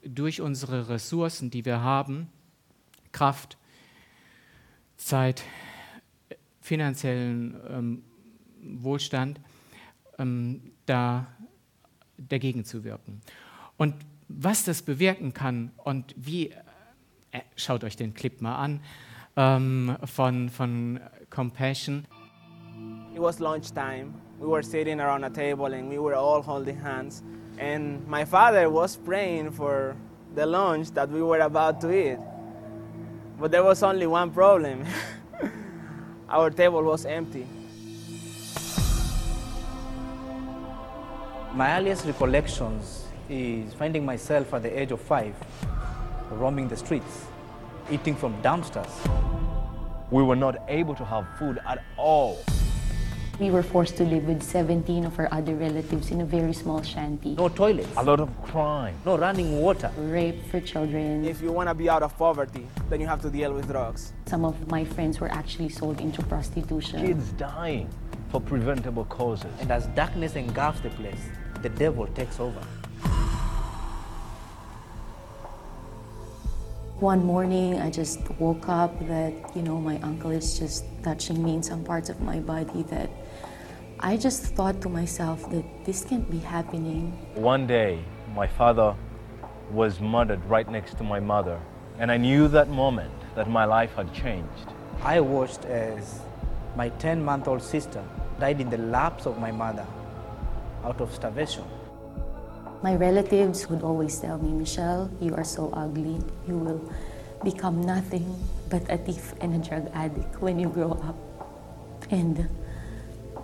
durch 0.05 0.41
unsere 0.41 0.89
Ressourcen, 0.89 1.49
die 1.49 1.63
wir 1.63 1.81
haben, 1.81 2.27
Kraft, 3.13 3.57
Zeit, 4.97 5.43
finanziellen 6.59 7.55
ähm, 7.69 8.03
Wohlstand, 8.61 9.39
ähm, 10.19 10.73
da 10.85 11.27
dagegen 12.17 12.65
zu 12.65 12.83
wirken. 12.83 13.21
Und 13.77 13.95
was 14.27 14.63
das 14.63 14.81
bewirken 14.81 15.33
kann 15.33 15.71
und 15.77 16.13
wie, 16.17 16.49
äh, 17.31 17.41
schaut 17.55 17.83
euch 17.83 17.95
den 17.95 18.13
Clip 18.13 18.41
mal 18.41 18.55
an 18.55 18.81
ähm, 19.35 19.97
von, 20.05 20.49
von 20.49 20.99
Compassion. 21.29 22.05
It 23.13 23.21
was 23.21 23.39
lunchtime. 23.39 24.13
We 24.39 24.47
were 24.47 24.63
sitting 24.63 24.99
around 24.99 25.23
a 25.23 25.29
table 25.29 25.73
and 25.73 25.89
we 25.89 25.99
were 25.99 26.15
all 26.15 26.41
holding 26.41 26.79
hands. 26.81 27.23
And 27.59 28.07
my 28.07 28.25
father 28.25 28.69
was 28.69 28.97
praying 28.97 29.51
for 29.51 29.95
the 30.35 30.45
lunch 30.45 30.91
that 30.93 31.09
we 31.09 31.21
were 31.21 31.41
about 31.41 31.79
to 31.81 31.91
eat. 31.91 32.17
But 33.43 33.51
there 33.51 33.61
was 33.61 33.83
only 33.83 34.07
one 34.07 34.31
problem 34.31 34.85
our 36.29 36.49
table 36.49 36.81
was 36.81 37.05
empty. 37.05 37.45
My 41.53 41.77
earliest 41.77 42.05
recollections 42.05 43.03
is 43.29 43.73
finding 43.73 44.05
myself 44.05 44.53
at 44.53 44.63
the 44.63 44.79
age 44.79 44.93
of 44.93 45.01
five, 45.01 45.35
roaming 46.31 46.69
the 46.69 46.77
streets, 46.77 47.25
eating 47.91 48.15
from 48.15 48.41
dumpsters. 48.41 48.93
We 50.09 50.23
were 50.23 50.37
not 50.37 50.63
able 50.69 50.95
to 50.95 51.03
have 51.03 51.27
food 51.37 51.59
at 51.67 51.83
all. 51.97 52.39
We 53.39 53.49
were 53.49 53.63
forced 53.63 53.97
to 53.97 54.03
live 54.03 54.25
with 54.25 54.43
17 54.43 55.05
of 55.05 55.17
our 55.19 55.27
other 55.33 55.55
relatives 55.55 56.11
in 56.11 56.21
a 56.21 56.25
very 56.25 56.53
small 56.53 56.83
shanty. 56.83 57.33
No 57.35 57.49
toilets, 57.49 57.89
A 57.97 58.03
lot 58.03 58.19
of 58.19 58.29
crime. 58.43 58.95
no 59.05 59.17
running 59.17 59.59
water. 59.59 59.91
Rape 59.97 60.45
for 60.51 60.59
children. 60.61 61.25
If 61.25 61.41
you 61.41 61.51
want 61.51 61.67
to 61.67 61.73
be 61.73 61.89
out 61.89 62.03
of 62.03 62.15
poverty, 62.17 62.67
then 62.89 63.01
you 63.01 63.07
have 63.07 63.21
to 63.23 63.29
deal 63.31 63.51
with 63.51 63.67
drugs. 63.67 64.13
Some 64.27 64.45
of 64.45 64.69
my 64.69 64.85
friends 64.85 65.19
were 65.19 65.29
actually 65.31 65.69
sold 65.69 65.99
into 65.99 66.21
prostitution. 66.23 67.05
Kids 67.07 67.31
dying 67.31 67.89
for 68.29 68.39
preventable 68.39 69.05
causes. 69.05 69.51
And 69.59 69.71
as 69.71 69.87
darkness 69.87 70.35
engulfs 70.35 70.81
the 70.81 70.91
place, 70.91 71.23
the 71.63 71.69
devil 71.69 72.05
takes 72.07 72.39
over. 72.39 72.61
One 76.99 77.25
morning, 77.25 77.81
I 77.81 77.89
just 77.89 78.19
woke 78.39 78.69
up 78.69 78.97
that, 79.07 79.33
you 79.55 79.63
know, 79.63 79.77
my 79.79 79.99
uncle 80.01 80.29
is 80.31 80.57
just 80.59 80.85
touching 81.03 81.43
me 81.43 81.55
in 81.55 81.63
some 81.63 81.83
parts 81.83 82.09
of 82.09 82.21
my 82.21 82.39
body 82.39 82.83
that 82.83 83.09
I 84.05 84.17
just 84.17 84.43
thought 84.43 84.81
to 84.81 84.89
myself 84.89 85.49
that 85.51 85.63
this 85.85 86.03
can't 86.03 86.29
be 86.29 86.39
happening. 86.39 87.13
One 87.35 87.65
day, 87.65 88.03
my 88.35 88.47
father 88.47 88.97
was 89.71 90.01
murdered 90.01 90.43
right 90.43 90.69
next 90.69 90.97
to 90.97 91.05
my 91.05 91.21
mother, 91.21 91.57
and 91.99 92.11
I 92.11 92.17
knew 92.17 92.49
that 92.49 92.67
moment 92.67 93.13
that 93.35 93.49
my 93.49 93.63
life 93.63 93.95
had 93.95 94.13
changed. 94.13 94.67
I 95.03 95.21
watched 95.21 95.63
as 95.63 96.19
my 96.75 96.89
10 96.99 97.23
month 97.23 97.47
old 97.47 97.63
sister 97.63 98.03
died 98.41 98.59
in 98.59 98.69
the 98.69 98.77
laps 98.77 99.25
of 99.25 99.39
my 99.39 99.53
mother 99.53 99.87
out 100.83 100.99
of 100.99 101.15
starvation. 101.15 101.63
My 102.83 102.95
relatives 102.95 103.69
would 103.69 103.83
always 103.83 104.19
tell 104.19 104.37
me, 104.37 104.51
Michelle, 104.51 105.09
you 105.21 105.33
are 105.33 105.45
so 105.45 105.69
ugly. 105.71 106.19
You 106.45 106.57
will 106.57 106.91
become 107.41 107.79
nothing 107.79 108.27
but 108.69 108.83
a 108.91 108.97
thief 108.97 109.33
and 109.39 109.55
a 109.55 109.65
drug 109.65 109.89
addict 109.93 110.41
when 110.41 110.59
you 110.59 110.67
grow 110.67 110.91
up. 110.91 111.15
And 112.11 112.49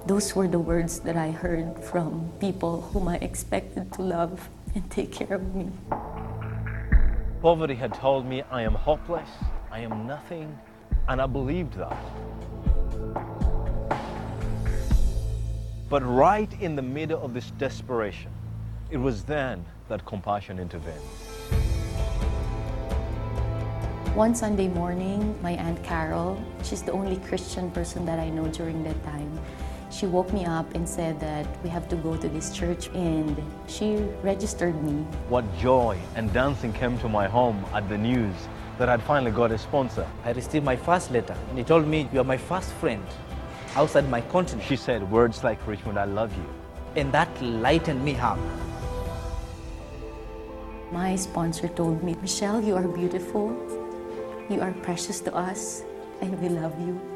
those 0.06 0.36
were 0.36 0.48
the 0.48 0.60
words 0.60 1.00
that 1.02 1.18
I 1.18 1.32
heard 1.32 1.84
from 1.84 2.32
people 2.40 2.82
whom 2.82 3.08
I 3.08 3.18
expected 3.18 3.92
to 3.94 4.02
love 4.02 4.50
and 4.76 4.90
take 4.90 5.12
care 5.12 5.34
of 5.34 5.56
me. 5.56 5.70
Poverty 7.42 7.76
had 7.76 7.94
told 7.94 8.26
me 8.26 8.44
I 8.52 8.62
am 8.64 8.74
hopeless, 8.74 9.30
I 9.72 9.80
am 9.80 10.08
nothing, 10.08 10.58
and 11.08 11.22
I 11.22 11.26
believed 11.26 11.74
that. 11.76 11.98
But 15.90 16.04
right 16.04 16.52
in 16.62 16.76
the 16.76 16.82
middle 16.82 17.22
of 17.22 17.34
this 17.34 17.52
desperation, 17.52 18.32
it 18.92 18.98
was 18.98 19.24
then 19.24 19.66
that 19.88 20.06
compassion 20.06 20.60
intervened. 20.60 21.00
One 24.16 24.36
Sunday 24.36 24.68
morning, 24.68 25.38
my 25.42 25.52
Aunt 25.52 25.82
Carol, 25.84 26.38
she's 26.64 26.82
the 26.84 26.92
only 26.92 27.18
Christian 27.18 27.72
person 27.72 28.06
that 28.06 28.20
I 28.20 28.30
know 28.30 28.48
during 28.48 28.84
that 28.84 29.02
time, 29.06 29.40
she 29.92 30.06
woke 30.06 30.32
me 30.32 30.46
up 30.46 30.74
and 30.76 30.88
said 30.88 31.20
that 31.20 31.48
we 31.64 31.70
have 31.70 31.90
to 31.90 31.96
go 31.96 32.16
to 32.16 32.30
this 32.30 32.52
church 32.56 32.90
and 32.90 33.36
she 33.68 33.96
registered 34.22 34.82
me. 34.84 35.04
What 35.30 35.46
joy 35.58 35.98
and 36.16 36.32
dancing 36.32 36.74
came 36.74 36.98
to 37.00 37.10
my 37.10 37.28
home 37.28 37.66
at 37.74 37.90
the 37.90 37.98
news 37.98 38.36
that 38.78 38.88
I'd 38.88 39.04
finally 39.04 39.32
got 39.32 39.52
a 39.52 39.58
sponsor. 39.58 40.08
I 40.24 40.32
received 40.32 40.64
my 40.64 40.76
first 40.76 41.12
letter, 41.12 41.36
and 41.50 41.58
he 41.58 41.64
told 41.64 41.86
me, 41.86 42.08
You 42.14 42.22
are 42.22 42.24
my 42.24 42.38
first 42.38 42.72
friend 42.74 43.04
outside 43.76 44.10
my 44.10 44.22
continent. 44.22 44.66
She 44.68 44.78
said 44.78 45.04
words 45.12 45.44
like, 45.44 45.66
Richmond, 45.68 46.00
I 46.00 46.06
love 46.06 46.36
you. 46.36 46.46
And 46.96 47.12
that 47.12 47.30
lightened 47.42 48.04
me 48.04 48.16
up. 48.16 48.40
My 50.92 51.16
sponsor 51.16 51.68
told 51.68 52.04
me, 52.04 52.16
Michelle, 52.22 52.62
you 52.64 52.76
are 52.76 52.88
beautiful. 52.88 53.52
You 54.50 54.62
are 54.62 54.72
precious 54.82 55.20
to 55.22 55.36
us, 55.36 55.84
and 56.22 56.40
we 56.42 56.50
love 56.50 56.74
you. 56.80 57.09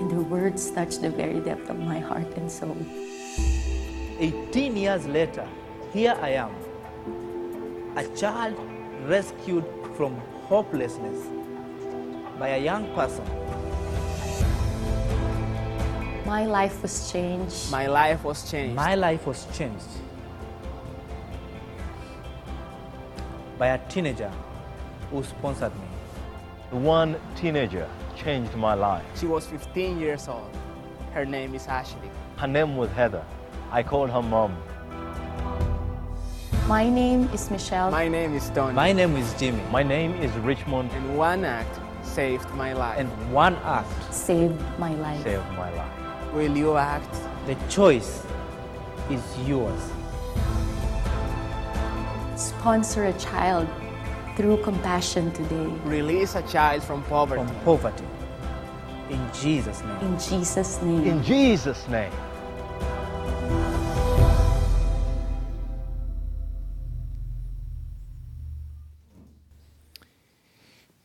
And 0.00 0.10
her 0.12 0.22
words 0.22 0.70
touched 0.70 1.02
the 1.02 1.10
very 1.10 1.40
depth 1.40 1.70
of 1.70 1.78
my 1.78 1.98
heart 1.98 2.36
and 2.36 2.50
soul. 2.50 2.76
18 4.18 4.76
years 4.76 5.06
later, 5.06 5.46
here 5.92 6.16
I 6.20 6.30
am, 6.30 6.50
a 7.96 8.06
child 8.16 8.56
rescued 9.06 9.64
from 9.96 10.16
hopelessness 10.48 11.26
by 12.38 12.48
a 12.48 12.58
young 12.58 12.92
person 12.94 13.24
My 16.30 16.46
life 16.46 16.80
was 16.80 17.10
changed. 17.10 17.72
My 17.72 17.88
life 17.88 18.22
was 18.22 18.48
changed 18.50 18.76
My 18.76 18.94
life 18.94 19.26
was 19.26 19.46
changed 19.58 19.88
by 23.58 23.66
a 23.68 23.78
teenager 23.88 24.30
who 25.10 25.24
sponsored 25.24 25.74
me. 25.74 26.78
One 26.78 27.16
teenager 27.34 27.88
changed 28.22 28.54
my 28.54 28.74
life. 28.74 29.04
She 29.18 29.26
was 29.26 29.46
15 29.46 29.98
years 29.98 30.28
old. 30.28 30.50
Her 31.14 31.24
name 31.24 31.54
is 31.54 31.66
Ashley. 31.66 32.10
Her 32.36 32.46
name 32.46 32.76
was 32.76 32.90
Heather. 32.90 33.24
I 33.70 33.82
called 33.82 34.10
her 34.10 34.22
mom. 34.22 34.56
My 36.68 36.88
name 36.88 37.28
is 37.32 37.50
Michelle. 37.50 37.90
My 37.90 38.08
name 38.08 38.34
is 38.34 38.48
Tony. 38.50 38.74
My 38.74 38.92
name 38.92 39.16
is 39.16 39.34
Jimmy, 39.34 39.62
My 39.72 39.82
name 39.82 40.12
is 40.22 40.30
Richmond. 40.38 40.90
and 40.92 41.16
one 41.16 41.44
act 41.44 41.80
saved 42.02 42.48
my 42.54 42.72
life. 42.72 42.98
and 42.98 43.08
one 43.32 43.56
act, 43.64 44.14
saved 44.14 44.60
my 44.78 44.94
life. 44.94 45.22
Saved 45.24 45.48
my 45.56 45.70
life. 45.74 45.92
Will 46.32 46.56
you 46.56 46.76
act? 46.76 47.14
the 47.46 47.54
choice 47.68 48.22
is 49.10 49.22
yours. 49.48 49.80
Sponsor 52.36 53.04
a 53.06 53.12
child 53.14 53.66
through 54.36 54.58
compassion 54.58 55.32
today. 55.32 55.66
Release 55.84 56.34
a 56.36 56.42
child 56.42 56.82
from 56.84 57.02
poverty. 57.04 57.42
From 57.44 57.54
poverty. 57.64 58.04
In 59.10 59.18
Jesus' 59.32 59.82
name. 59.82 60.00
In 60.02 60.18
Jesus' 60.18 60.80
name. 60.82 61.04
In 61.04 61.22
Jesus' 61.24 61.88
name. 61.88 62.12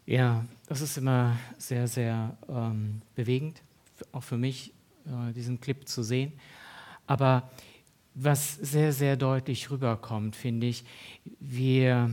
Ja, 0.06 0.46
das 0.68 0.82
ist 0.82 0.98
immer 0.98 1.36
sehr, 1.58 1.88
sehr 1.88 2.38
ähm, 2.48 3.02
bewegend, 3.16 3.64
auch 4.12 4.22
für 4.22 4.38
mich, 4.38 4.72
äh, 5.08 5.34
diesen 5.34 5.60
Clip 5.60 5.88
zu 5.88 6.04
sehen. 6.04 6.34
Aber 7.08 7.50
was 8.14 8.54
sehr, 8.54 8.94
sehr 8.94 9.18
deutlich 9.18 9.72
rüberkommt, 9.72 10.36
finde 10.36 10.68
ich, 10.68 10.86
wir 11.40 12.12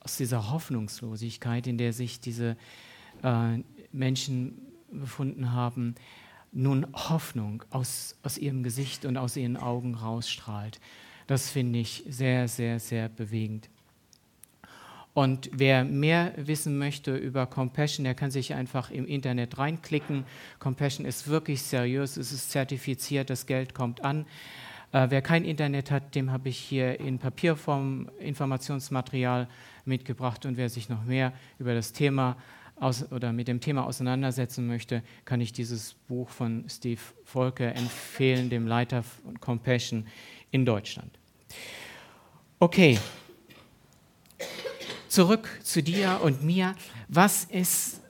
aus 0.00 0.16
dieser 0.16 0.50
Hoffnungslosigkeit, 0.50 1.68
in 1.68 1.78
der 1.78 1.92
sich 1.92 2.18
diese 2.18 2.56
äh, 3.22 3.58
Menschen 3.92 4.73
befunden 5.00 5.52
haben, 5.52 5.94
nun 6.52 6.86
Hoffnung 6.94 7.64
aus, 7.70 8.16
aus 8.22 8.38
ihrem 8.38 8.62
Gesicht 8.62 9.04
und 9.04 9.16
aus 9.16 9.36
ihren 9.36 9.56
Augen 9.56 9.94
rausstrahlt. 9.94 10.80
Das 11.26 11.50
finde 11.50 11.80
ich 11.80 12.04
sehr, 12.08 12.48
sehr, 12.48 12.78
sehr 12.78 13.08
bewegend. 13.08 13.68
Und 15.14 15.48
wer 15.52 15.84
mehr 15.84 16.32
wissen 16.36 16.76
möchte 16.76 17.16
über 17.16 17.46
Compassion, 17.46 18.04
der 18.04 18.14
kann 18.14 18.32
sich 18.32 18.54
einfach 18.54 18.90
im 18.90 19.06
Internet 19.06 19.58
reinklicken. 19.58 20.24
Compassion 20.58 21.06
ist 21.06 21.28
wirklich 21.28 21.62
seriös, 21.62 22.16
es 22.16 22.32
ist 22.32 22.50
zertifiziert, 22.50 23.30
das 23.30 23.46
Geld 23.46 23.74
kommt 23.74 24.04
an. 24.04 24.26
Äh, 24.90 25.06
wer 25.10 25.22
kein 25.22 25.44
Internet 25.44 25.92
hat, 25.92 26.16
dem 26.16 26.32
habe 26.32 26.48
ich 26.48 26.58
hier 26.58 26.98
in 26.98 27.20
Papierform 27.20 28.10
Informationsmaterial 28.18 29.48
mitgebracht. 29.84 30.46
Und 30.46 30.56
wer 30.56 30.68
sich 30.68 30.88
noch 30.88 31.04
mehr 31.04 31.32
über 31.60 31.74
das 31.74 31.92
Thema 31.92 32.36
aus, 32.76 33.10
oder 33.12 33.32
mit 33.32 33.48
dem 33.48 33.60
Thema 33.60 33.86
auseinandersetzen 33.86 34.66
möchte, 34.66 35.02
kann 35.24 35.40
ich 35.40 35.52
dieses 35.52 35.94
Buch 36.08 36.28
von 36.28 36.64
Steve 36.68 37.00
Volke 37.24 37.66
empfehlen, 37.66 38.50
dem 38.50 38.66
Leiter 38.66 39.02
von 39.02 39.40
Compassion 39.40 40.06
in 40.50 40.64
Deutschland. 40.64 41.10
Okay, 42.58 42.98
zurück 45.08 45.48
zu 45.62 45.82
dir 45.82 46.20
und 46.22 46.42
mir. 46.42 46.74
Was 47.08 47.44
ist 47.44 48.00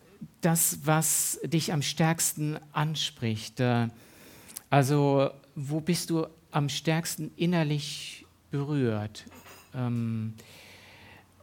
das, 0.41 0.79
was 0.85 1.41
dich 1.45 1.73
am 1.73 1.83
stärksten 1.83 2.59
anspricht? 2.73 3.61
Äh, 3.61 3.89
Also, 4.71 5.31
wo 5.55 5.81
bist 5.81 6.11
du 6.11 6.27
am 6.51 6.69
stärksten 6.69 7.31
innerlich 7.37 8.27
berührt? 8.51 9.25
Ähm, 9.73 10.35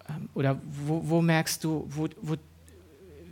ähm, 0.10 0.30
oder 0.34 0.60
wo, 0.66 1.02
wo 1.06 1.22
merkst 1.22 1.64
du, 1.64 1.86
wo, 1.88 2.10
wo, 2.22 2.36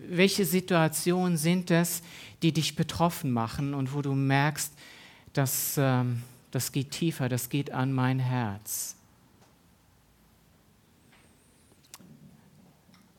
welche 0.09 0.45
Situationen 0.45 1.37
sind 1.37 1.71
es, 1.71 2.01
die 2.41 2.51
dich 2.51 2.75
betroffen 2.75 3.31
machen 3.31 3.73
und 3.73 3.93
wo 3.93 4.01
du 4.01 4.13
merkst, 4.13 4.73
dass 5.33 5.75
ähm, 5.77 6.23
das 6.51 6.71
geht 6.71 6.91
tiefer, 6.91 7.29
das 7.29 7.49
geht 7.49 7.71
an 7.71 7.93
mein 7.93 8.19
Herz? 8.19 8.95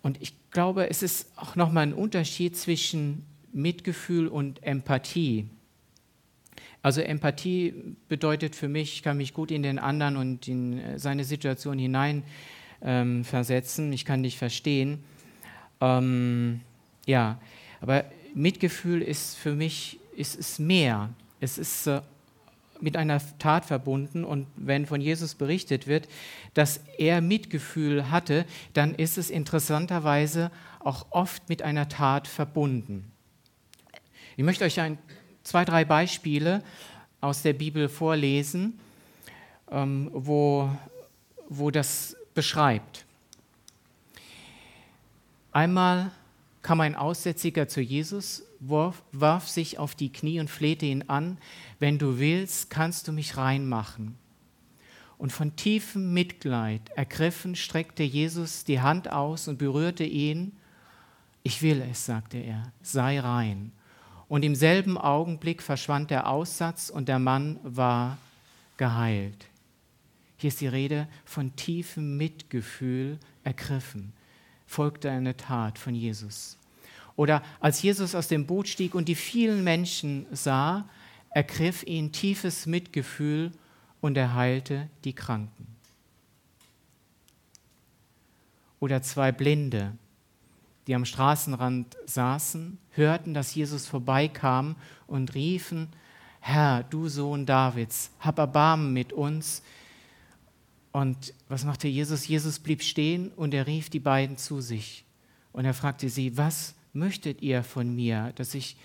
Und 0.02 0.20
ich 0.20 0.32
glaube, 0.50 0.88
es 0.88 1.02
ist 1.02 1.28
auch 1.36 1.56
nochmal 1.56 1.84
ein 1.84 1.92
Unterschied 1.92 2.56
zwischen 2.56 3.24
Mitgefühl 3.52 4.28
und 4.28 4.62
Empathie. 4.62 5.46
Also 6.82 7.02
Empathie 7.02 7.74
bedeutet 8.08 8.56
für 8.56 8.68
mich, 8.68 8.94
ich 8.94 9.02
kann 9.02 9.18
mich 9.18 9.34
gut 9.34 9.50
in 9.50 9.62
den 9.62 9.78
anderen 9.78 10.16
und 10.16 10.48
in 10.48 10.78
äh, 10.78 10.98
seine 10.98 11.24
Situation 11.24 11.78
hinein 11.78 12.22
ähm, 12.80 13.24
versetzen, 13.24 13.92
ich 13.92 14.06
kann 14.06 14.22
dich 14.22 14.38
verstehen. 14.38 15.04
Ähm, 15.82 16.62
ja, 17.06 17.40
aber 17.80 18.04
Mitgefühl 18.34 19.02
ist 19.02 19.36
für 19.36 19.54
mich 19.54 19.98
ist, 20.16 20.36
ist 20.36 20.58
mehr. 20.58 21.10
Es 21.40 21.58
ist 21.58 21.86
äh, 21.86 22.02
mit 22.80 22.96
einer 22.96 23.20
Tat 23.38 23.64
verbunden 23.64 24.24
und 24.24 24.46
wenn 24.56 24.86
von 24.86 25.00
Jesus 25.00 25.34
berichtet 25.34 25.86
wird, 25.86 26.08
dass 26.54 26.80
er 26.98 27.20
Mitgefühl 27.20 28.10
hatte, 28.10 28.44
dann 28.72 28.94
ist 28.94 29.18
es 29.18 29.30
interessanterweise 29.30 30.50
auch 30.78 31.06
oft 31.10 31.48
mit 31.48 31.62
einer 31.62 31.88
Tat 31.88 32.26
verbunden. 32.26 33.10
Ich 34.36 34.44
möchte 34.44 34.64
euch 34.64 34.80
ein, 34.80 34.98
zwei, 35.42 35.64
drei 35.64 35.84
Beispiele 35.84 36.62
aus 37.20 37.42
der 37.42 37.52
Bibel 37.52 37.88
vorlesen, 37.88 38.78
ähm, 39.70 40.10
wo, 40.12 40.70
wo 41.48 41.70
das 41.70 42.16
beschreibt. 42.34 43.04
Einmal 45.52 46.12
kam 46.62 46.80
ein 46.80 46.94
Aussätziger 46.94 47.68
zu 47.68 47.80
Jesus, 47.80 48.42
warf, 48.60 49.02
warf 49.12 49.48
sich 49.48 49.78
auf 49.78 49.94
die 49.94 50.12
Knie 50.12 50.40
und 50.40 50.50
flehte 50.50 50.86
ihn 50.86 51.04
an, 51.08 51.38
wenn 51.78 51.98
du 51.98 52.18
willst, 52.18 52.70
kannst 52.70 53.08
du 53.08 53.12
mich 53.12 53.36
reinmachen. 53.36 54.16
Und 55.16 55.32
von 55.32 55.56
tiefem 55.56 56.12
Mitleid 56.12 56.80
ergriffen, 56.96 57.54
streckte 57.54 58.02
Jesus 58.02 58.64
die 58.64 58.80
Hand 58.80 59.12
aus 59.12 59.48
und 59.48 59.58
berührte 59.58 60.04
ihn. 60.04 60.52
Ich 61.42 61.62
will 61.62 61.82
es, 61.90 62.06
sagte 62.06 62.38
er, 62.38 62.72
sei 62.82 63.20
rein. 63.20 63.72
Und 64.28 64.44
im 64.44 64.54
selben 64.54 64.96
Augenblick 64.96 65.60
verschwand 65.62 66.10
der 66.10 66.28
Aussatz 66.28 66.88
und 66.88 67.08
der 67.08 67.18
Mann 67.18 67.58
war 67.62 68.16
geheilt. 68.76 69.46
Hier 70.36 70.48
ist 70.48 70.60
die 70.62 70.68
Rede 70.68 71.06
von 71.26 71.54
tiefem 71.56 72.16
Mitgefühl 72.16 73.18
ergriffen. 73.44 74.14
Folgte 74.70 75.10
eine 75.10 75.36
Tat 75.36 75.80
von 75.80 75.96
Jesus. 75.96 76.56
Oder 77.16 77.42
als 77.58 77.82
Jesus 77.82 78.14
aus 78.14 78.28
dem 78.28 78.46
Boot 78.46 78.68
stieg 78.68 78.94
und 78.94 79.08
die 79.08 79.16
vielen 79.16 79.64
Menschen 79.64 80.26
sah, 80.30 80.88
ergriff 81.30 81.82
ihn 81.82 82.12
tiefes 82.12 82.66
Mitgefühl 82.66 83.50
und 84.00 84.16
er 84.16 84.36
heilte 84.36 84.88
die 85.02 85.12
Kranken. 85.12 85.66
Oder 88.78 89.02
zwei 89.02 89.32
Blinde, 89.32 89.90
die 90.86 90.94
am 90.94 91.04
Straßenrand 91.04 91.96
saßen, 92.06 92.78
hörten, 92.92 93.34
dass 93.34 93.56
Jesus 93.56 93.88
vorbeikam 93.88 94.76
und 95.08 95.34
riefen, 95.34 95.88
Herr, 96.38 96.84
du 96.84 97.08
Sohn 97.08 97.44
Davids, 97.44 98.12
hab 98.20 98.38
Erbarmen 98.38 98.92
mit 98.92 99.12
uns. 99.12 99.64
Und 100.92 101.34
was 101.48 101.64
machte 101.64 101.88
Jesus? 101.88 102.26
Jesus 102.26 102.58
blieb 102.58 102.82
stehen 102.82 103.30
und 103.32 103.54
er 103.54 103.66
rief 103.66 103.90
die 103.90 104.00
beiden 104.00 104.36
zu 104.36 104.60
sich. 104.60 105.04
Und 105.52 105.64
er 105.64 105.74
fragte 105.74 106.08
sie, 106.08 106.36
was 106.36 106.74
möchtet 106.92 107.42
ihr 107.42 107.62
von 107.62 107.94
mir, 107.94 108.32
dass 108.36 108.54
ich, 108.54 108.76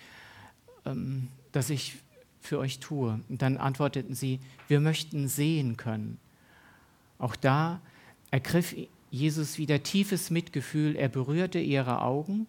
ähm, 0.86 1.28
dass 1.52 1.70
ich 1.70 1.96
für 2.42 2.60
euch 2.60 2.80
tue? 2.80 3.20
Und 3.30 3.42
dann 3.42 3.58
antworteten 3.58 4.14
sie, 4.14 4.40
wir 4.68 4.80
möchten 4.80 5.28
sehen 5.28 5.78
können. 5.78 6.20
Auch 7.18 7.36
da 7.36 7.82
ergriff 8.30 8.76
Jesus 9.10 9.58
wieder 9.58 9.82
tiefes 9.82 10.30
Mitgefühl, 10.30 10.96
er 10.96 11.10
berührte 11.10 11.60
ihre 11.60 12.02
Augen 12.02 12.48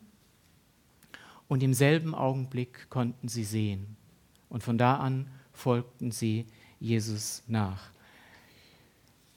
und 1.48 1.62
im 1.62 1.74
selben 1.74 2.14
Augenblick 2.14 2.90
konnten 2.90 3.28
sie 3.28 3.44
sehen. 3.44 3.96
Und 4.48 4.62
von 4.62 4.78
da 4.78 4.96
an 4.96 5.28
folgten 5.52 6.10
sie 6.10 6.46
Jesus 6.80 7.42
nach. 7.46 7.90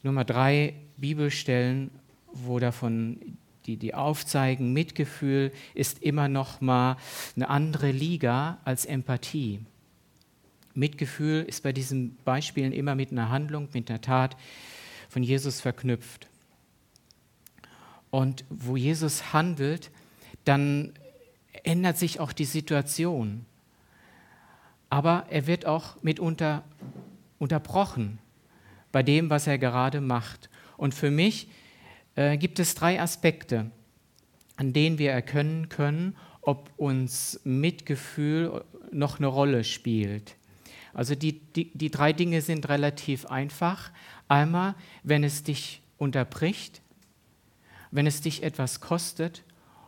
Nummer 0.04 0.24
drei 0.24 0.76
Bibelstellen, 0.98 1.92
wo 2.32 2.60
davon 2.60 3.20
die, 3.66 3.78
die 3.78 3.94
aufzeigen, 3.94 4.72
Mitgefühl 4.72 5.52
ist 5.74 6.02
immer 6.02 6.28
noch 6.28 6.62
mal 6.62 6.98
eine 7.36 7.50
andere 7.50 7.92
Liga 7.92 8.60
als 8.64 8.86
Empathie. 8.86 9.60
Mitgefühl 10.74 11.44
ist 11.44 11.64
bei 11.64 11.74
diesen 11.74 12.16
Beispielen 12.24 12.72
immer 12.72 12.96
mit 12.96 13.12
einer 13.12 13.30
Handlung, 13.30 13.68
mit 13.74 13.90
einer 13.90 14.02
Tat 14.02 14.38
von 15.10 15.24
Jesus 15.24 15.60
verknüpft. 15.60 16.28
Und 18.10 18.46
wo 18.50 18.78
Jesus 18.78 19.34
handelt, 19.34 19.92
dann 20.46 20.94
ändert 21.64 21.98
sich 21.98 22.20
auch 22.20 22.32
die 22.32 22.46
Situation. 22.46 23.46
aber 24.90 25.26
er 25.30 25.46
wird 25.46 25.68
auch 25.68 26.02
mitunter 26.02 26.64
unterbrochen 27.38 28.18
bei 28.91 29.04
dem, 29.04 29.30
was 29.30 29.47
er 29.47 29.58
gerade 29.58 30.02
macht. 30.02 30.49
Und 30.78 30.93
für 30.93 31.12
mich 31.12 31.49
äh, 32.15 32.38
gibt 32.38 32.60
es 32.60 32.75
drei 32.75 33.02
Aspekte, 33.02 33.71
an 34.56 34.73
denen 34.73 34.97
wir 34.97 35.12
erkennen 35.12 35.69
können, 35.69 36.15
ob 36.41 36.71
uns 36.78 37.39
Mitgefühl 37.43 38.63
noch 38.91 39.19
eine 39.19 39.28
Rolle 39.28 39.63
spielt. 39.63 40.36
Also 40.93 41.15
die, 41.15 41.39
die, 41.39 41.71
die 41.78 41.91
drei 41.91 42.13
Dinge 42.13 42.41
sind 42.41 42.67
relativ 42.67 43.25
einfach. 43.28 43.91
Einmal, 44.28 44.75
wenn 45.04 45.23
es 45.23 45.43
dich 45.43 45.82
unterbricht, 45.97 46.82
wenn 47.91 48.08
es 48.08 48.21
dich 48.21 48.43
etwas 48.43 48.82
kostet 48.82 49.43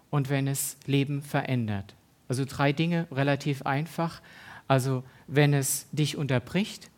und 0.10 0.30
wenn 0.30 0.48
es 0.48 0.78
Leben 0.86 1.22
verändert. 1.22 1.96
Also 2.28 2.46
drei 2.46 2.74
Dinge 2.74 3.08
relativ 3.12 3.64
einfach. 3.64 4.22
Also 4.68 5.04
wenn 5.28 5.54
es 5.54 5.88
dich 5.92 6.16
unterbricht, 6.16 6.91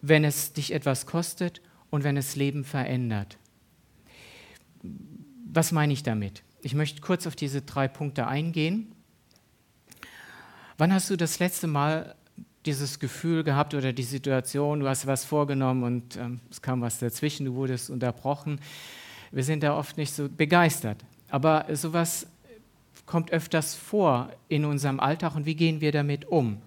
wenn 0.00 0.24
es 0.24 0.52
dich 0.52 0.72
etwas 0.72 1.06
kostet 1.06 1.60
und 1.90 2.04
wenn 2.04 2.16
es 2.16 2.36
Leben 2.36 2.64
verändert. 2.64 3.38
Was 5.50 5.72
meine 5.72 5.92
ich 5.92 6.02
damit? 6.02 6.42
Ich 6.62 6.74
möchte 6.74 7.00
kurz 7.00 7.26
auf 7.26 7.36
diese 7.36 7.62
drei 7.62 7.88
Punkte 7.88 8.26
eingehen. 8.26 8.92
Wann 10.76 10.92
hast 10.92 11.10
du 11.10 11.16
das 11.16 11.38
letzte 11.38 11.66
Mal 11.66 12.14
dieses 12.66 12.98
Gefühl 12.98 13.44
gehabt 13.44 13.74
oder 13.74 13.92
die 13.92 14.02
Situation, 14.02 14.80
du 14.80 14.88
hast 14.88 15.06
was 15.06 15.24
vorgenommen 15.24 15.82
und 15.84 16.16
ähm, 16.16 16.40
es 16.50 16.60
kam 16.60 16.80
was 16.80 16.98
dazwischen, 16.98 17.46
du 17.46 17.54
wurdest 17.54 17.88
unterbrochen. 17.88 18.60
Wir 19.32 19.44
sind 19.44 19.62
da 19.62 19.76
oft 19.76 19.96
nicht 19.96 20.12
so 20.12 20.28
begeistert. 20.28 21.04
Aber 21.30 21.66
sowas 21.74 22.26
kommt 23.06 23.32
öfters 23.32 23.74
vor 23.74 24.30
in 24.48 24.64
unserem 24.64 25.00
Alltag 25.00 25.34
und 25.34 25.46
wie 25.46 25.54
gehen 25.54 25.80
wir 25.80 25.92
damit 25.92 26.26
um? 26.26 26.58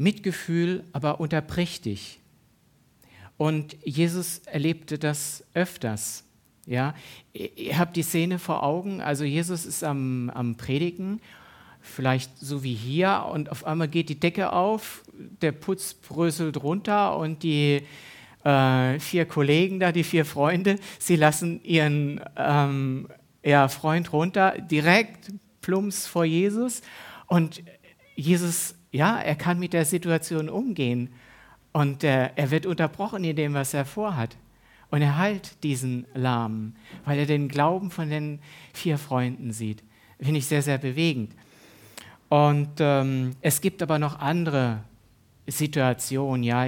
Mitgefühl 0.00 0.84
aber 0.92 1.20
unterbricht 1.20 1.84
dich. 1.84 2.20
Und 3.36 3.76
Jesus 3.84 4.38
erlebte 4.46 4.98
das 4.98 5.44
öfters. 5.54 6.24
Ja, 6.66 6.94
ihr 7.32 7.78
habt 7.78 7.96
die 7.96 8.02
Szene 8.02 8.38
vor 8.38 8.62
Augen. 8.62 9.00
Also 9.00 9.24
Jesus 9.24 9.66
ist 9.66 9.84
am, 9.84 10.30
am 10.30 10.56
Predigen 10.56 11.20
vielleicht 11.82 12.38
so 12.38 12.62
wie 12.62 12.74
hier 12.74 13.26
und 13.32 13.50
auf 13.50 13.66
einmal 13.66 13.88
geht 13.88 14.08
die 14.08 14.20
Decke 14.20 14.52
auf, 14.52 15.02
der 15.40 15.52
Putz 15.52 15.94
bröselt 15.94 16.62
runter 16.62 17.16
und 17.16 17.42
die 17.42 17.82
äh, 18.44 18.98
vier 18.98 19.26
Kollegen 19.26 19.80
da, 19.80 19.92
die 19.92 20.04
vier 20.04 20.24
Freunde, 20.24 20.76
sie 20.98 21.16
lassen 21.16 21.62
ihren 21.64 22.20
ähm, 22.36 23.08
ja, 23.42 23.68
Freund 23.68 24.12
runter, 24.12 24.56
direkt 24.60 25.32
plumps 25.62 26.06
vor 26.06 26.24
Jesus 26.24 26.82
und 27.26 27.62
Jesus, 28.14 28.74
ja, 28.92 29.18
er 29.18 29.36
kann 29.36 29.58
mit 29.58 29.72
der 29.72 29.84
Situation 29.84 30.48
umgehen 30.48 31.10
und 31.72 32.04
äh, 32.04 32.30
er 32.34 32.50
wird 32.50 32.66
unterbrochen 32.66 33.24
in 33.24 33.36
dem, 33.36 33.54
was 33.54 33.74
er 33.74 33.84
vorhat. 33.84 34.36
Und 34.90 35.02
er 35.02 35.18
heilt 35.18 35.62
diesen 35.62 36.06
Lahmen, 36.14 36.74
weil 37.04 37.18
er 37.20 37.26
den 37.26 37.48
Glauben 37.48 37.90
von 37.90 38.10
den 38.10 38.40
vier 38.72 38.98
Freunden 38.98 39.52
sieht. 39.52 39.84
Finde 40.20 40.38
ich 40.38 40.46
sehr, 40.46 40.62
sehr 40.62 40.78
bewegend. 40.78 41.32
Und 42.28 42.70
ähm, 42.78 43.36
es 43.40 43.60
gibt 43.60 43.82
aber 43.82 43.98
noch 43.98 44.18
andere 44.18 44.80
Situationen, 45.46 46.42
ja, 46.42 46.66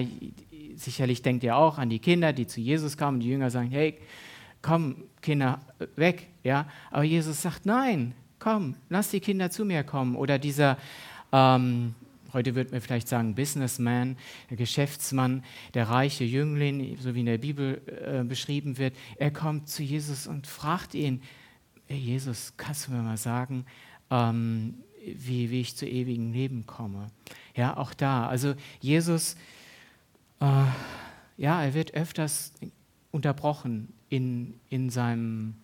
sicherlich 0.76 1.22
denkt 1.22 1.44
ihr 1.44 1.56
auch 1.56 1.78
an 1.78 1.90
die 1.90 1.98
Kinder, 1.98 2.32
die 2.32 2.46
zu 2.46 2.60
Jesus 2.60 2.96
kamen, 2.96 3.20
die 3.20 3.28
Jünger 3.28 3.50
sagen, 3.50 3.70
hey, 3.70 3.98
komm, 4.60 4.96
Kinder, 5.20 5.60
weg, 5.96 6.28
ja, 6.42 6.66
aber 6.90 7.04
Jesus 7.04 7.42
sagt, 7.42 7.66
nein, 7.66 8.14
komm, 8.38 8.74
lass 8.88 9.10
die 9.10 9.20
Kinder 9.20 9.50
zu 9.50 9.64
mir 9.64 9.84
kommen. 9.84 10.16
Oder 10.16 10.38
dieser, 10.38 10.78
ähm, 11.32 11.94
heute 12.32 12.54
wird 12.54 12.72
man 12.72 12.80
vielleicht 12.80 13.08
sagen, 13.08 13.34
Businessman, 13.34 14.16
Geschäftsmann, 14.50 15.44
der 15.74 15.88
reiche 15.88 16.24
Jüngling, 16.24 16.96
so 16.98 17.14
wie 17.14 17.20
in 17.20 17.26
der 17.26 17.38
Bibel 17.38 17.80
äh, 17.86 18.24
beschrieben 18.24 18.78
wird, 18.78 18.94
er 19.16 19.30
kommt 19.30 19.68
zu 19.68 19.82
Jesus 19.82 20.26
und 20.26 20.46
fragt 20.46 20.94
ihn, 20.94 21.22
hey 21.86 21.98
Jesus, 21.98 22.54
kannst 22.56 22.86
du 22.86 22.92
mir 22.92 23.02
mal 23.02 23.16
sagen, 23.16 23.66
ähm, 24.10 24.74
wie, 25.04 25.50
wie 25.50 25.60
ich 25.60 25.76
zu 25.76 25.86
ewigem 25.86 26.32
Leben 26.32 26.66
komme. 26.66 27.08
Ja, 27.54 27.76
auch 27.76 27.92
da. 27.92 28.26
Also 28.28 28.54
Jesus, 28.80 29.34
äh, 30.40 30.64
ja, 31.36 31.62
er 31.62 31.74
wird 31.74 31.94
öfters 31.94 32.52
unterbrochen 33.10 33.92
in, 34.08 34.54
in 34.70 34.90
seinem, 34.90 35.54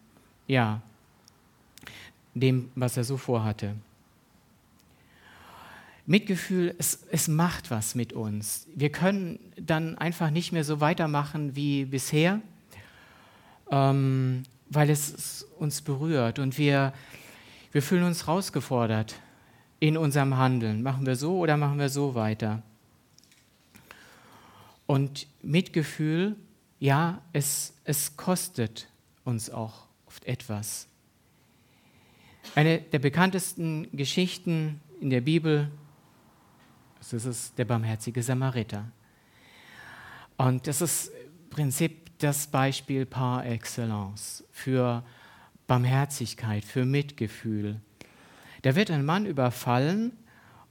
ja, 0.47 0.83
dem, 2.35 2.71
was 2.75 2.97
er 2.97 3.05
so 3.05 3.17
vorhatte. 3.17 3.75
Mitgefühl, 6.09 6.75
es, 6.79 7.01
es 7.11 7.29
macht 7.29 7.71
was 7.71 7.95
mit 7.95 8.15
uns. 8.15 8.67
Wir 8.75 8.91
können 8.91 9.39
dann 9.61 9.99
einfach 9.99 10.31
nicht 10.31 10.53
mehr 10.53 10.65
so 10.65 10.81
weitermachen 10.81 11.55
wie 11.55 11.85
bisher, 11.85 12.41
ähm, 13.71 14.45
weil 14.71 14.89
es 14.89 15.43
uns 15.59 15.83
berührt 15.83 16.39
und 16.39 16.57
wir, 16.57 16.95
wir 17.73 17.83
fühlen 17.83 18.05
uns 18.05 18.27
herausgefordert 18.27 19.17
in 19.81 19.99
unserem 19.99 20.39
Handeln. 20.39 20.83
Machen 20.83 21.05
wir 21.05 21.15
so 21.15 21.41
oder 21.41 21.59
machen 21.59 21.79
wir 21.79 21.91
so 21.91 22.15
weiter? 22.15 22.63
Und 24.87 25.27
Mitgefühl, 25.43 26.37
ja, 26.81 27.21
es, 27.35 27.75
es 27.85 28.17
kostet 28.17 28.89
uns 29.25 29.51
auch 29.51 29.85
oft 30.07 30.25
etwas. 30.25 30.87
Eine 32.55 32.79
der 32.79 32.99
bekanntesten 32.99 33.95
Geschichten 33.95 34.81
in 35.03 35.11
der 35.11 35.21
Bibel, 35.21 35.71
das 36.99 37.13
ist 37.13 37.25
es, 37.25 37.55
der 37.55 37.65
barmherzige 37.65 38.23
Samariter. 38.23 38.85
Und 40.37 40.67
das 40.67 40.81
ist 40.81 41.09
im 41.09 41.51
Prinzip 41.51 42.19
das 42.19 42.47
Beispiel 42.47 43.07
par 43.07 43.47
excellence 43.47 44.45
für 44.51 45.05
Barmherzigkeit, 45.67 46.65
für 46.65 46.85
Mitgefühl, 46.85 47.81
da 48.63 48.75
wird 48.75 48.91
ein 48.91 49.05
Mann 49.05 49.27
überfallen 49.27 50.13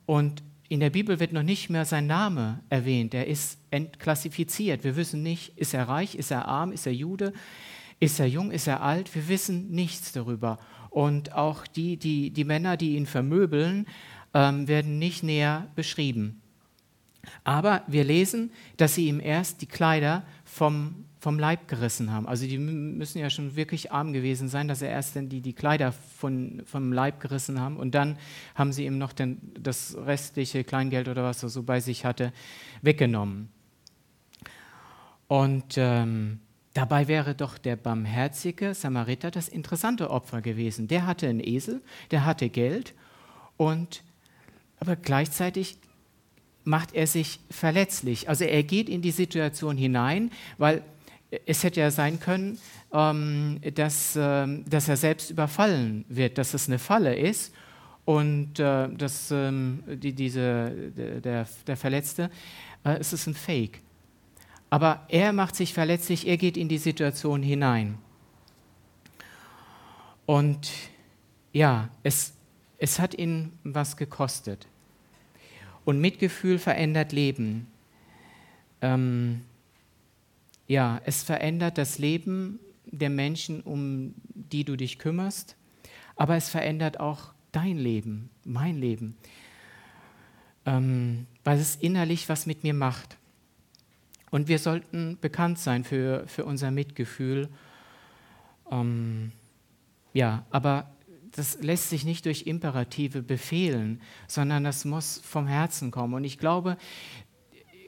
und 0.05 0.43
in 0.69 0.81
der 0.81 0.89
Bibel 0.89 1.19
wird 1.19 1.31
noch 1.31 1.43
nicht 1.43 1.69
mehr 1.69 1.85
sein 1.85 2.07
Name 2.07 2.59
erwähnt. 2.69 3.13
Er 3.13 3.27
ist 3.27 3.59
entklassifiziert. 3.71 4.83
Wir 4.83 4.97
wissen 4.97 5.23
nicht, 5.23 5.57
ist 5.57 5.73
er 5.73 5.87
reich, 5.87 6.15
ist 6.15 6.31
er 6.31 6.45
arm, 6.47 6.73
ist 6.73 6.85
er 6.85 6.93
Jude, 6.93 7.31
ist 7.99 8.19
er 8.19 8.27
jung, 8.27 8.51
ist 8.51 8.67
er 8.67 8.81
alt. 8.81 9.15
Wir 9.15 9.29
wissen 9.29 9.71
nichts 9.71 10.11
darüber. 10.11 10.59
Und 10.89 11.33
auch 11.33 11.65
die, 11.67 11.95
die, 11.95 12.31
die 12.31 12.43
Männer, 12.43 12.75
die 12.75 12.97
ihn 12.97 13.05
vermöbeln, 13.05 13.87
ähm, 14.33 14.67
werden 14.67 14.99
nicht 14.99 15.23
näher 15.23 15.67
beschrieben. 15.75 16.41
Aber 17.43 17.83
wir 17.87 18.03
lesen, 18.03 18.51
dass 18.77 18.95
sie 18.95 19.07
ihm 19.07 19.19
erst 19.19 19.61
die 19.61 19.65
Kleider 19.65 20.23
vom 20.45 21.05
vom 21.19 21.39
Leib 21.39 21.67
gerissen 21.67 22.11
haben. 22.11 22.27
Also 22.27 22.45
die 22.45 22.57
müssen 22.57 23.19
ja 23.19 23.29
schon 23.29 23.55
wirklich 23.55 23.91
arm 23.91 24.13
gewesen 24.13 24.47
sein, 24.47 24.67
dass 24.67 24.81
er 24.81 24.89
erst 24.91 25.15
dann 25.15 25.29
die, 25.29 25.41
die 25.41 25.53
Kleider 25.53 25.91
von, 25.91 26.61
vom 26.65 26.93
Leib 26.93 27.19
gerissen 27.19 27.59
haben 27.59 27.77
und 27.77 27.95
dann 27.95 28.17
haben 28.55 28.71
sie 28.71 28.85
ihm 28.85 28.97
noch 28.97 29.13
den, 29.13 29.51
das 29.59 29.97
restliche 29.97 30.63
Kleingeld 30.63 31.07
oder 31.07 31.23
was 31.23 31.41
er 31.43 31.49
so 31.49 31.63
bei 31.63 31.79
sich 31.79 32.05
hatte, 32.05 32.31
weggenommen. 32.81 33.49
Und 35.27 35.75
ähm, 35.77 36.39
dabei 36.73 37.07
wäre 37.07 37.35
doch 37.35 37.57
der 37.57 37.75
barmherzige 37.75 38.73
Samariter 38.73 39.31
das 39.31 39.49
interessante 39.49 40.11
Opfer 40.11 40.41
gewesen. 40.41 40.87
Der 40.87 41.05
hatte 41.05 41.27
einen 41.27 41.41
Esel, 41.45 41.81
der 42.11 42.25
hatte 42.25 42.49
Geld 42.49 42.93
und 43.57 44.03
aber 44.79 44.95
gleichzeitig 44.95 45.77
macht 46.63 46.93
er 46.93 47.07
sich 47.07 47.39
verletzlich. 47.49 48.29
Also 48.29 48.43
er 48.43 48.63
geht 48.63 48.89
in 48.89 49.01
die 49.01 49.11
Situation 49.11 49.77
hinein, 49.77 50.31
weil 50.57 50.83
es 51.45 51.63
hätte 51.63 51.79
ja 51.79 51.91
sein 51.91 52.19
können, 52.19 52.59
ähm, 52.93 53.59
dass, 53.75 54.15
äh, 54.15 54.47
dass 54.65 54.87
er 54.87 54.97
selbst 54.97 55.29
überfallen 55.29 56.05
wird, 56.09 56.37
dass 56.37 56.53
es 56.53 56.67
eine 56.67 56.79
Falle 56.79 57.15
ist 57.15 57.53
und 58.05 58.59
äh, 58.59 58.89
dass 58.89 59.31
ähm, 59.31 59.83
die, 59.87 60.13
diese, 60.13 60.71
der, 61.21 61.47
der 61.67 61.77
Verletzte, 61.77 62.29
äh, 62.83 62.97
es 62.99 63.11
ist 63.11 63.27
ein 63.27 63.33
Fake. 63.33 63.81
Aber 64.69 65.05
er 65.09 65.33
macht 65.33 65.55
sich 65.55 65.73
verletzlich, 65.73 66.27
er 66.27 66.37
geht 66.37 66.57
in 66.57 66.69
die 66.69 66.77
Situation 66.77 67.41
hinein. 67.41 67.97
Und 70.25 70.71
ja, 71.53 71.89
es, 72.03 72.33
es 72.77 72.99
hat 72.99 73.13
ihn 73.13 73.51
was 73.63 73.97
gekostet. 73.97 74.67
Und 75.85 75.99
Mitgefühl 75.99 76.59
verändert 76.59 77.11
Leben. 77.11 77.67
Ähm, 78.81 79.41
ja, 80.67 81.01
es 81.05 81.23
verändert 81.23 81.77
das 81.77 81.97
Leben 81.97 82.59
der 82.85 83.09
Menschen, 83.09 83.61
um 83.61 84.13
die 84.33 84.63
du 84.63 84.75
dich 84.75 84.99
kümmerst, 84.99 85.55
aber 86.15 86.35
es 86.35 86.49
verändert 86.49 86.99
auch 86.99 87.33
dein 87.51 87.77
Leben, 87.77 88.29
mein 88.43 88.77
Leben, 88.77 89.17
ähm, 90.65 91.25
weil 91.43 91.57
es 91.57 91.75
innerlich 91.77 92.27
was 92.29 92.45
mit 92.45 92.63
mir 92.63 92.73
macht. 92.73 93.17
Und 94.29 94.47
wir 94.49 94.59
sollten 94.59 95.17
bekannt 95.21 95.57
sein 95.57 95.83
für, 95.83 96.27
für 96.27 96.43
unser 96.43 96.69
Mitgefühl. 96.71 97.47
Ähm, 98.69 99.31
ja, 100.13 100.45
aber 100.49 100.89
das 101.37 101.61
lässt 101.61 101.89
sich 101.89 102.03
nicht 102.03 102.25
durch 102.25 102.47
Imperative 102.47 103.21
befehlen, 103.21 104.01
sondern 104.27 104.63
das 104.63 104.85
muss 104.85 105.21
vom 105.23 105.45
Herzen 105.45 105.91
kommen. 105.91 106.15
Und 106.15 106.23
ich 106.23 106.39
glaube, 106.39 106.77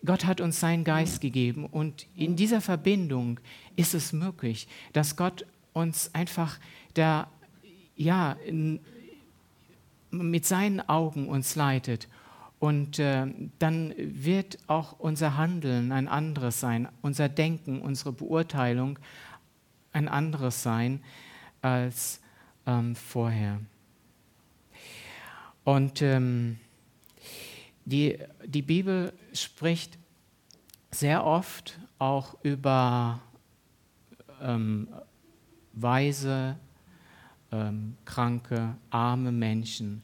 Gott 0.05 0.25
hat 0.25 0.39
uns 0.39 0.59
seinen 0.59 0.83
Geist 0.83 1.19
gegeben 1.19 1.65
und 1.65 2.05
in 2.15 2.35
dieser 2.35 2.61
Verbindung 2.61 3.39
ist 3.75 3.95
es 3.95 4.13
möglich, 4.13 4.67
dass 4.93 5.15
Gott 5.15 5.47
uns 5.73 6.13
einfach 6.13 6.59
da, 6.93 7.27
ja, 7.95 8.33
in, 8.45 8.79
mit 10.11 10.45
seinen 10.45 10.87
Augen 10.87 11.27
uns 11.27 11.55
leitet. 11.55 12.07
Und 12.59 12.99
äh, 12.99 13.25
dann 13.57 13.95
wird 13.97 14.59
auch 14.67 14.99
unser 14.99 15.37
Handeln 15.37 15.91
ein 15.91 16.07
anderes 16.07 16.59
sein, 16.59 16.87
unser 17.01 17.29
Denken, 17.29 17.81
unsere 17.81 18.11
Beurteilung 18.11 18.99
ein 19.91 20.07
anderes 20.07 20.61
sein 20.61 21.01
als 21.61 22.21
ähm, 22.69 22.95
vorher. 22.95 23.59
Und 25.63 26.01
ähm, 26.01 26.57
die, 27.85 28.17
die 28.45 28.61
Bibel 28.61 29.11
spricht 29.33 29.97
sehr 30.91 31.25
oft 31.25 31.79
auch 31.97 32.37
über 32.43 33.21
ähm, 34.41 34.87
weise, 35.73 36.57
ähm, 37.51 37.95
kranke, 38.05 38.75
arme 38.89 39.31
Menschen. 39.31 40.03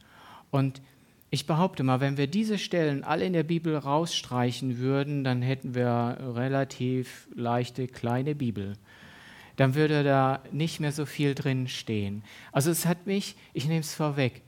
Und 0.50 0.82
ich 1.30 1.46
behaupte 1.46 1.82
mal, 1.82 2.00
wenn 2.00 2.16
wir 2.16 2.26
diese 2.26 2.58
Stellen 2.58 3.04
alle 3.04 3.24
in 3.24 3.32
der 3.32 3.42
Bibel 3.42 3.76
rausstreichen 3.76 4.78
würden, 4.78 5.22
dann 5.22 5.42
hätten 5.42 5.74
wir 5.74 6.18
relativ 6.20 7.28
leichte 7.34 7.86
kleine 7.86 8.34
Bibel. 8.34 8.76
Dann 9.56 9.74
würde 9.74 10.04
da 10.04 10.42
nicht 10.52 10.80
mehr 10.80 10.92
so 10.92 11.06
viel 11.06 11.34
drin 11.34 11.68
stehen. 11.68 12.22
Also 12.52 12.70
es 12.70 12.86
hat 12.86 13.06
mich, 13.06 13.36
ich 13.52 13.66
nehme 13.66 13.80
es 13.80 13.94
vorweg, 13.94 14.42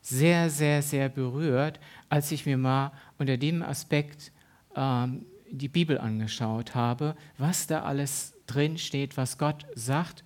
sehr, 0.00 0.50
sehr, 0.50 0.82
sehr 0.82 1.08
berührt, 1.08 1.78
als 2.08 2.32
ich 2.32 2.46
mir 2.46 2.56
mal 2.56 2.92
unter 3.18 3.36
dem 3.36 3.62
Aspekt 3.62 4.32
ähm, 4.74 5.24
die 5.50 5.68
Bibel 5.68 5.98
angeschaut 5.98 6.74
habe, 6.74 7.14
was 7.38 7.66
da 7.66 7.82
alles 7.82 8.34
drin 8.46 8.78
steht, 8.78 9.16
was 9.16 9.38
Gott 9.38 9.66
sagt 9.74 10.24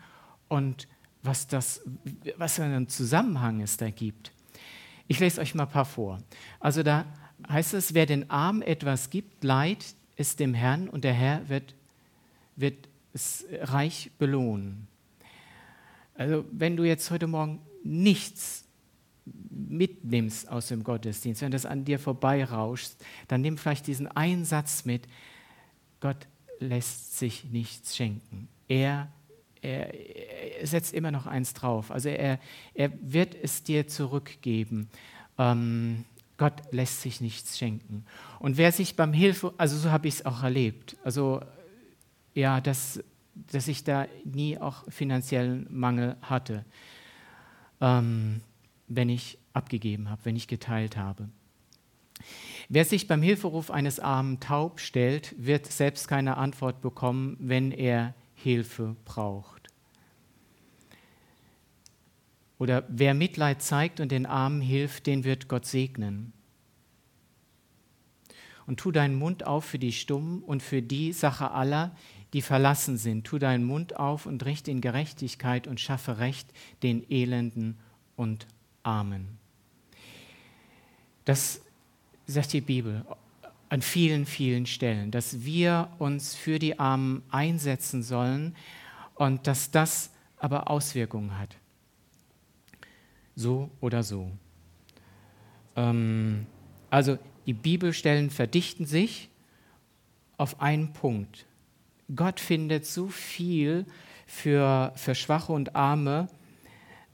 und 0.48 0.88
was, 1.22 1.46
das, 1.46 1.82
was 2.36 2.54
für 2.54 2.64
einen 2.64 2.88
Zusammenhang 2.88 3.60
es 3.60 3.76
da 3.76 3.90
gibt. 3.90 4.32
Ich 5.08 5.20
lese 5.20 5.40
euch 5.40 5.54
mal 5.54 5.64
ein 5.64 5.70
paar 5.70 5.84
vor. 5.84 6.18
Also 6.60 6.82
da 6.82 7.04
heißt 7.48 7.74
es, 7.74 7.94
wer 7.94 8.06
den 8.06 8.30
Armen 8.30 8.62
etwas 8.62 9.10
gibt, 9.10 9.44
leid 9.44 9.84
es 10.16 10.36
dem 10.36 10.54
Herrn 10.54 10.88
und 10.88 11.04
der 11.04 11.12
Herr 11.12 11.48
wird, 11.48 11.74
wird 12.56 12.88
es 13.16 13.46
reich 13.62 14.10
belohnen. 14.18 14.86
Also 16.14 16.44
wenn 16.52 16.76
du 16.76 16.84
jetzt 16.84 17.10
heute 17.10 17.26
Morgen 17.26 17.60
nichts 17.82 18.64
mitnimmst 19.50 20.48
aus 20.48 20.68
dem 20.68 20.84
Gottesdienst, 20.84 21.42
wenn 21.42 21.50
das 21.50 21.66
an 21.66 21.84
dir 21.84 21.98
vorbeirauscht, 21.98 22.92
dann 23.28 23.40
nimm 23.40 23.58
vielleicht 23.58 23.86
diesen 23.86 24.06
einen 24.06 24.44
Satz 24.44 24.84
mit, 24.84 25.08
Gott 26.00 26.28
lässt 26.60 27.18
sich 27.18 27.44
nichts 27.44 27.96
schenken. 27.96 28.48
Er, 28.68 29.08
er, 29.62 29.92
er 30.60 30.66
setzt 30.66 30.92
immer 30.94 31.10
noch 31.10 31.26
eins 31.26 31.54
drauf. 31.54 31.90
Also 31.90 32.08
er, 32.10 32.38
er 32.74 32.92
wird 33.00 33.34
es 33.34 33.62
dir 33.62 33.88
zurückgeben. 33.88 34.88
Ähm, 35.38 36.04
Gott 36.36 36.70
lässt 36.70 37.00
sich 37.00 37.20
nichts 37.20 37.58
schenken. 37.58 38.04
Und 38.40 38.58
wer 38.58 38.72
sich 38.72 38.94
beim 38.94 39.12
Hilfe, 39.12 39.54
also 39.56 39.76
so 39.76 39.90
habe 39.90 40.06
ich 40.06 40.14
es 40.16 40.26
auch 40.26 40.42
erlebt, 40.42 40.96
also 41.02 41.40
ja, 42.36 42.60
dass, 42.60 43.02
dass 43.34 43.66
ich 43.66 43.82
da 43.82 44.06
nie 44.24 44.58
auch 44.58 44.84
finanziellen 44.88 45.66
Mangel 45.70 46.16
hatte. 46.22 46.64
Ähm, 47.80 48.40
wenn 48.88 49.08
ich 49.08 49.38
abgegeben 49.52 50.10
habe, 50.10 50.24
wenn 50.24 50.36
ich 50.36 50.46
geteilt 50.46 50.96
habe. 50.96 51.28
Wer 52.68 52.84
sich 52.84 53.08
beim 53.08 53.22
Hilferuf 53.22 53.70
eines 53.70 54.00
Armen 54.00 54.38
taub 54.40 54.80
stellt, 54.80 55.34
wird 55.38 55.66
selbst 55.66 56.08
keine 56.08 56.36
Antwort 56.36 56.80
bekommen, 56.80 57.36
wenn 57.40 57.72
er 57.72 58.14
Hilfe 58.34 58.96
braucht. 59.04 59.68
Oder 62.58 62.84
wer 62.88 63.14
Mitleid 63.14 63.62
zeigt 63.62 64.00
und 64.00 64.12
den 64.12 64.26
Armen 64.26 64.60
hilft, 64.60 65.06
den 65.06 65.24
wird 65.24 65.48
Gott 65.48 65.66
segnen. 65.66 66.32
Und 68.66 68.80
tu 68.80 68.90
deinen 68.90 69.14
Mund 69.14 69.46
auf 69.46 69.64
für 69.64 69.78
die 69.78 69.92
Stummen 69.92 70.42
und 70.42 70.62
für 70.62 70.82
die 70.82 71.12
Sache 71.12 71.50
aller, 71.50 71.94
die 72.32 72.42
verlassen 72.42 72.96
sind. 72.96 73.24
Tu 73.24 73.38
deinen 73.38 73.64
Mund 73.64 73.96
auf 73.96 74.26
und 74.26 74.44
richte 74.44 74.70
in 74.70 74.80
Gerechtigkeit 74.80 75.66
und 75.66 75.80
schaffe 75.80 76.18
Recht 76.18 76.48
den 76.82 77.08
Elenden 77.10 77.78
und 78.16 78.46
Armen. 78.82 79.38
Das 81.24 81.60
sagt 82.26 82.52
die 82.52 82.60
Bibel 82.60 83.04
an 83.68 83.82
vielen, 83.82 84.26
vielen 84.26 84.66
Stellen, 84.66 85.10
dass 85.10 85.44
wir 85.44 85.88
uns 85.98 86.34
für 86.34 86.58
die 86.58 86.78
Armen 86.78 87.22
einsetzen 87.30 88.02
sollen 88.02 88.54
und 89.14 89.46
dass 89.46 89.70
das 89.70 90.10
aber 90.38 90.70
Auswirkungen 90.70 91.38
hat. 91.38 91.56
So 93.34 93.70
oder 93.80 94.02
so. 94.02 94.30
Ähm, 95.74 96.46
also 96.90 97.18
die 97.46 97.52
Bibelstellen 97.52 98.30
verdichten 98.30 98.86
sich 98.86 99.28
auf 100.36 100.60
einen 100.60 100.92
Punkt. 100.92 101.46
Gott 102.14 102.40
findet 102.40 102.86
so 102.86 103.08
viel 103.08 103.86
für, 104.26 104.92
für 104.96 105.14
Schwache 105.14 105.52
und 105.52 105.74
Arme, 105.74 106.28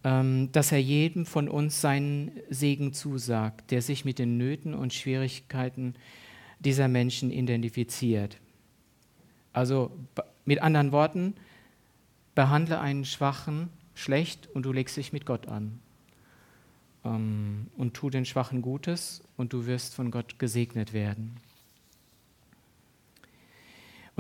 ähm, 0.05 0.51
dass 0.53 0.73
er 0.73 0.81
jedem 0.81 1.27
von 1.27 1.49
uns 1.49 1.81
seinen 1.81 2.33
Segen 2.51 2.93
zusagt, 2.93 3.71
der 3.71 3.83
sich 3.83 4.05
mit 4.05 4.19
den 4.19 4.37
Nöten 4.37 4.75
und 4.75 4.93
Schwierigkeiten 4.93 5.95
dieser 6.59 6.89
Menschen 6.89 7.31
identifiziert. 7.31 8.39
Also 9.53 9.93
mit 10.45 10.61
anderen 10.61 10.93
Worten, 10.93 11.35
behandle 12.35 12.81
einen 12.81 13.05
Schwachen 13.05 13.69
schlecht 13.95 14.49
und 14.55 14.65
du 14.65 14.73
legst 14.73 14.97
dich 14.97 15.13
mit 15.13 15.27
Gott 15.27 15.49
an. 15.49 15.79
Ähm, 17.05 17.67
und 17.77 17.95
tu 17.95 18.11
den 18.11 18.25
Schwachen 18.25 18.63
Gutes 18.63 19.23
und 19.37 19.53
du 19.53 19.67
wirst 19.67 19.95
von 19.95 20.11
Gott 20.11 20.39
gesegnet 20.39 20.93
werden. 20.93 21.37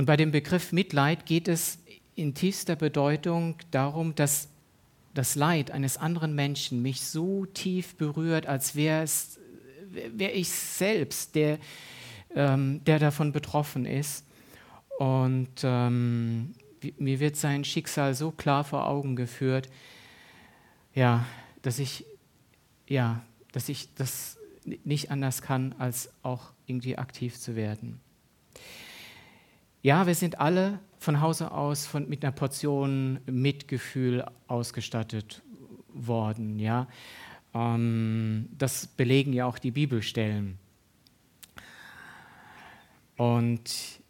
Und 0.02 0.06
bei 0.06 0.16
dem 0.16 0.32
Begriff 0.32 0.72
Mitleid 0.72 1.26
geht 1.26 1.46
es 1.46 1.78
in 2.16 2.34
tiefster 2.34 2.74
Bedeutung 2.74 3.54
darum, 3.70 4.16
dass 4.16 4.48
das 5.14 5.36
Leid 5.36 5.70
eines 5.70 5.96
anderen 5.96 6.34
Menschen 6.34 6.82
mich 6.82 7.02
so 7.02 7.46
tief 7.46 7.94
berührt, 7.94 8.48
als 8.48 8.74
wäre 8.74 9.06
wär 9.92 10.34
ich 10.34 10.48
selbst, 10.48 11.36
der, 11.36 11.60
ähm, 12.34 12.82
der 12.82 12.98
davon 12.98 13.30
betroffen 13.30 13.86
ist. 13.86 14.26
Und 14.98 15.62
ähm, 15.62 16.54
mir 16.98 17.20
wird 17.20 17.36
sein 17.36 17.62
Schicksal 17.62 18.16
so 18.16 18.32
klar 18.32 18.64
vor 18.64 18.88
Augen 18.88 19.14
geführt, 19.14 19.68
ja, 20.96 21.24
dass 21.62 21.78
ich, 21.78 22.04
ja, 22.88 23.22
dass 23.52 23.68
ich 23.68 23.94
das 23.94 24.36
nicht 24.64 25.12
anders 25.12 25.42
kann, 25.42 25.76
als 25.78 26.10
auch 26.24 26.50
irgendwie 26.66 26.98
aktiv 26.98 27.38
zu 27.38 27.54
werden. 27.54 28.00
Ja, 29.84 30.06
wir 30.06 30.14
sind 30.14 30.38
alle 30.38 30.78
von 31.00 31.20
Hause 31.20 31.50
aus 31.50 31.86
von, 31.86 32.08
mit 32.08 32.24
einer 32.24 32.30
Portion 32.30 33.18
Mitgefühl 33.26 34.24
ausgestattet 34.46 35.42
worden. 35.92 36.60
Ja? 36.60 36.86
Ähm, 37.52 38.48
das 38.56 38.86
belegen 38.86 39.32
ja 39.32 39.44
auch 39.44 39.58
die 39.58 39.72
Bibelstellen. 39.72 40.56
Und 43.16 44.00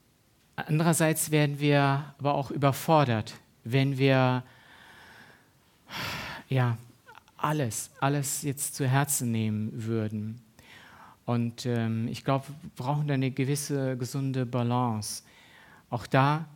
andererseits 0.56 1.30
werden 1.30 1.58
wir 1.58 2.14
aber 2.18 2.34
auch 2.34 2.50
überfordert, 2.50 3.32
wenn 3.64 3.96
wir 3.96 4.44
ja, 6.50 6.76
alles, 7.38 7.92
alles 7.98 8.42
jetzt 8.42 8.74
zu 8.74 8.86
Herzen 8.86 9.32
nehmen 9.32 9.70
würden. 9.86 10.42
Und 11.24 11.64
ähm, 11.64 12.08
ich 12.08 12.26
glaube, 12.26 12.44
wir 12.60 12.70
brauchen 12.76 13.08
da 13.08 13.14
eine 13.14 13.30
gewisse 13.30 13.96
gesunde 13.96 14.44
Balance. 14.44 15.22
Auch 15.92 16.06
da 16.06 16.46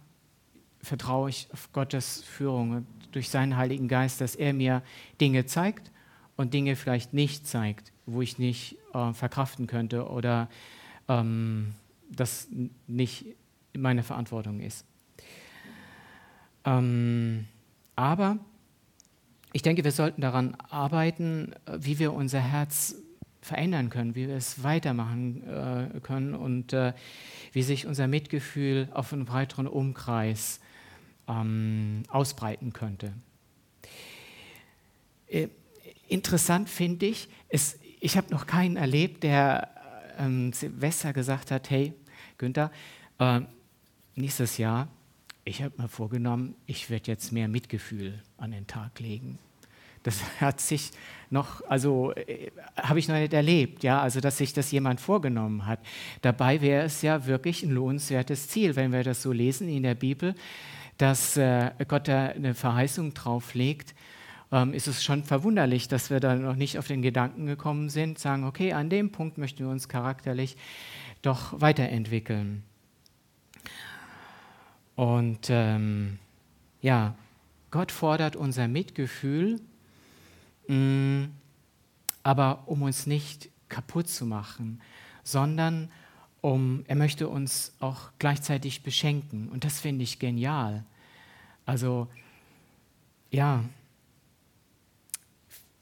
vertraue 0.80 1.28
ich 1.28 1.46
auf 1.52 1.70
Gottes 1.74 2.22
Führung 2.22 2.86
durch 3.12 3.28
seinen 3.28 3.58
Heiligen 3.58 3.86
Geist, 3.86 4.22
dass 4.22 4.34
er 4.34 4.54
mir 4.54 4.82
Dinge 5.20 5.44
zeigt 5.44 5.92
und 6.36 6.54
Dinge 6.54 6.74
vielleicht 6.74 7.12
nicht 7.12 7.46
zeigt, 7.46 7.92
wo 8.06 8.22
ich 8.22 8.38
nicht 8.38 8.78
äh, 8.94 9.12
verkraften 9.12 9.66
könnte 9.66 10.08
oder 10.08 10.48
ähm, 11.08 11.74
das 12.08 12.48
nicht 12.86 13.26
meine 13.76 14.02
Verantwortung 14.02 14.60
ist. 14.60 14.86
Ähm, 16.64 17.46
aber 17.94 18.38
ich 19.52 19.60
denke, 19.60 19.84
wir 19.84 19.92
sollten 19.92 20.22
daran 20.22 20.54
arbeiten, 20.70 21.52
wie 21.70 21.98
wir 21.98 22.14
unser 22.14 22.40
Herz 22.40 22.94
verändern 23.46 23.90
können, 23.90 24.14
wie 24.14 24.26
wir 24.26 24.36
es 24.36 24.62
weitermachen 24.64 25.42
äh, 25.46 26.00
können 26.00 26.34
und 26.34 26.72
äh, 26.72 26.92
wie 27.52 27.62
sich 27.62 27.86
unser 27.86 28.08
Mitgefühl 28.08 28.88
auf 28.92 29.12
einen 29.12 29.24
breiteren 29.24 29.68
Umkreis 29.68 30.60
ähm, 31.28 32.02
ausbreiten 32.08 32.72
könnte. 32.72 33.12
Äh, 35.28 35.48
interessant 36.08 36.68
finde 36.68 37.06
ich, 37.06 37.28
es, 37.48 37.78
ich 38.00 38.16
habe 38.16 38.30
noch 38.30 38.46
keinen 38.46 38.76
erlebt, 38.76 39.22
der 39.22 39.70
ähm, 40.18 40.52
Silvester 40.52 41.12
gesagt 41.12 41.50
hat, 41.50 41.70
hey 41.70 41.92
Günther, 42.38 42.72
äh, 43.18 43.40
nächstes 44.16 44.58
Jahr, 44.58 44.88
ich 45.44 45.62
habe 45.62 45.80
mir 45.80 45.88
vorgenommen, 45.88 46.56
ich 46.66 46.90
werde 46.90 47.12
jetzt 47.12 47.30
mehr 47.30 47.46
Mitgefühl 47.46 48.20
an 48.38 48.50
den 48.50 48.66
Tag 48.66 48.98
legen. 48.98 49.38
Das 50.06 50.22
hat 50.40 50.60
sich 50.60 50.92
noch, 51.30 51.62
also 51.68 52.12
äh, 52.12 52.50
habe 52.76 52.98
ich 52.98 53.08
noch 53.08 53.16
nicht 53.16 53.32
erlebt, 53.32 53.82
ja, 53.82 54.00
also 54.00 54.20
dass 54.20 54.38
sich 54.38 54.52
das 54.52 54.70
jemand 54.70 55.00
vorgenommen 55.00 55.66
hat. 55.66 55.80
Dabei 56.22 56.60
wäre 56.60 56.84
es 56.84 57.02
ja 57.02 57.26
wirklich 57.26 57.64
ein 57.64 57.70
lohnenswertes 57.70 58.48
Ziel, 58.48 58.76
wenn 58.76 58.92
wir 58.92 59.02
das 59.02 59.22
so 59.22 59.32
lesen 59.32 59.68
in 59.68 59.82
der 59.82 59.96
Bibel, 59.96 60.34
dass 60.96 61.36
äh, 61.36 61.72
Gott 61.88 62.06
da 62.06 62.26
eine 62.26 62.54
Verheißung 62.54 63.14
drauflegt. 63.14 63.94
Ähm, 64.52 64.72
ist 64.72 64.86
es 64.86 65.02
schon 65.02 65.24
verwunderlich, 65.24 65.88
dass 65.88 66.08
wir 66.08 66.20
da 66.20 66.36
noch 66.36 66.54
nicht 66.54 66.78
auf 66.78 66.86
den 66.86 67.02
Gedanken 67.02 67.46
gekommen 67.46 67.88
sind, 67.88 68.20
sagen, 68.20 68.44
okay, 68.44 68.72
an 68.72 68.88
dem 68.88 69.10
Punkt 69.10 69.38
möchten 69.38 69.64
wir 69.64 69.70
uns 69.70 69.88
charakterlich 69.88 70.56
doch 71.22 71.60
weiterentwickeln. 71.60 72.62
Und 74.94 75.48
ähm, 75.50 76.20
ja, 76.80 77.16
Gott 77.72 77.90
fordert 77.90 78.36
unser 78.36 78.68
Mitgefühl 78.68 79.60
aber 80.68 82.62
um 82.66 82.82
uns 82.82 83.06
nicht 83.06 83.50
kaputt 83.68 84.08
zu 84.08 84.26
machen, 84.26 84.80
sondern 85.22 85.90
um, 86.40 86.84
er 86.86 86.96
möchte 86.96 87.28
uns 87.28 87.72
auch 87.80 88.10
gleichzeitig 88.18 88.82
beschenken. 88.82 89.48
Und 89.48 89.64
das 89.64 89.80
finde 89.80 90.04
ich 90.04 90.18
genial. 90.18 90.84
Also, 91.64 92.08
ja, 93.30 93.64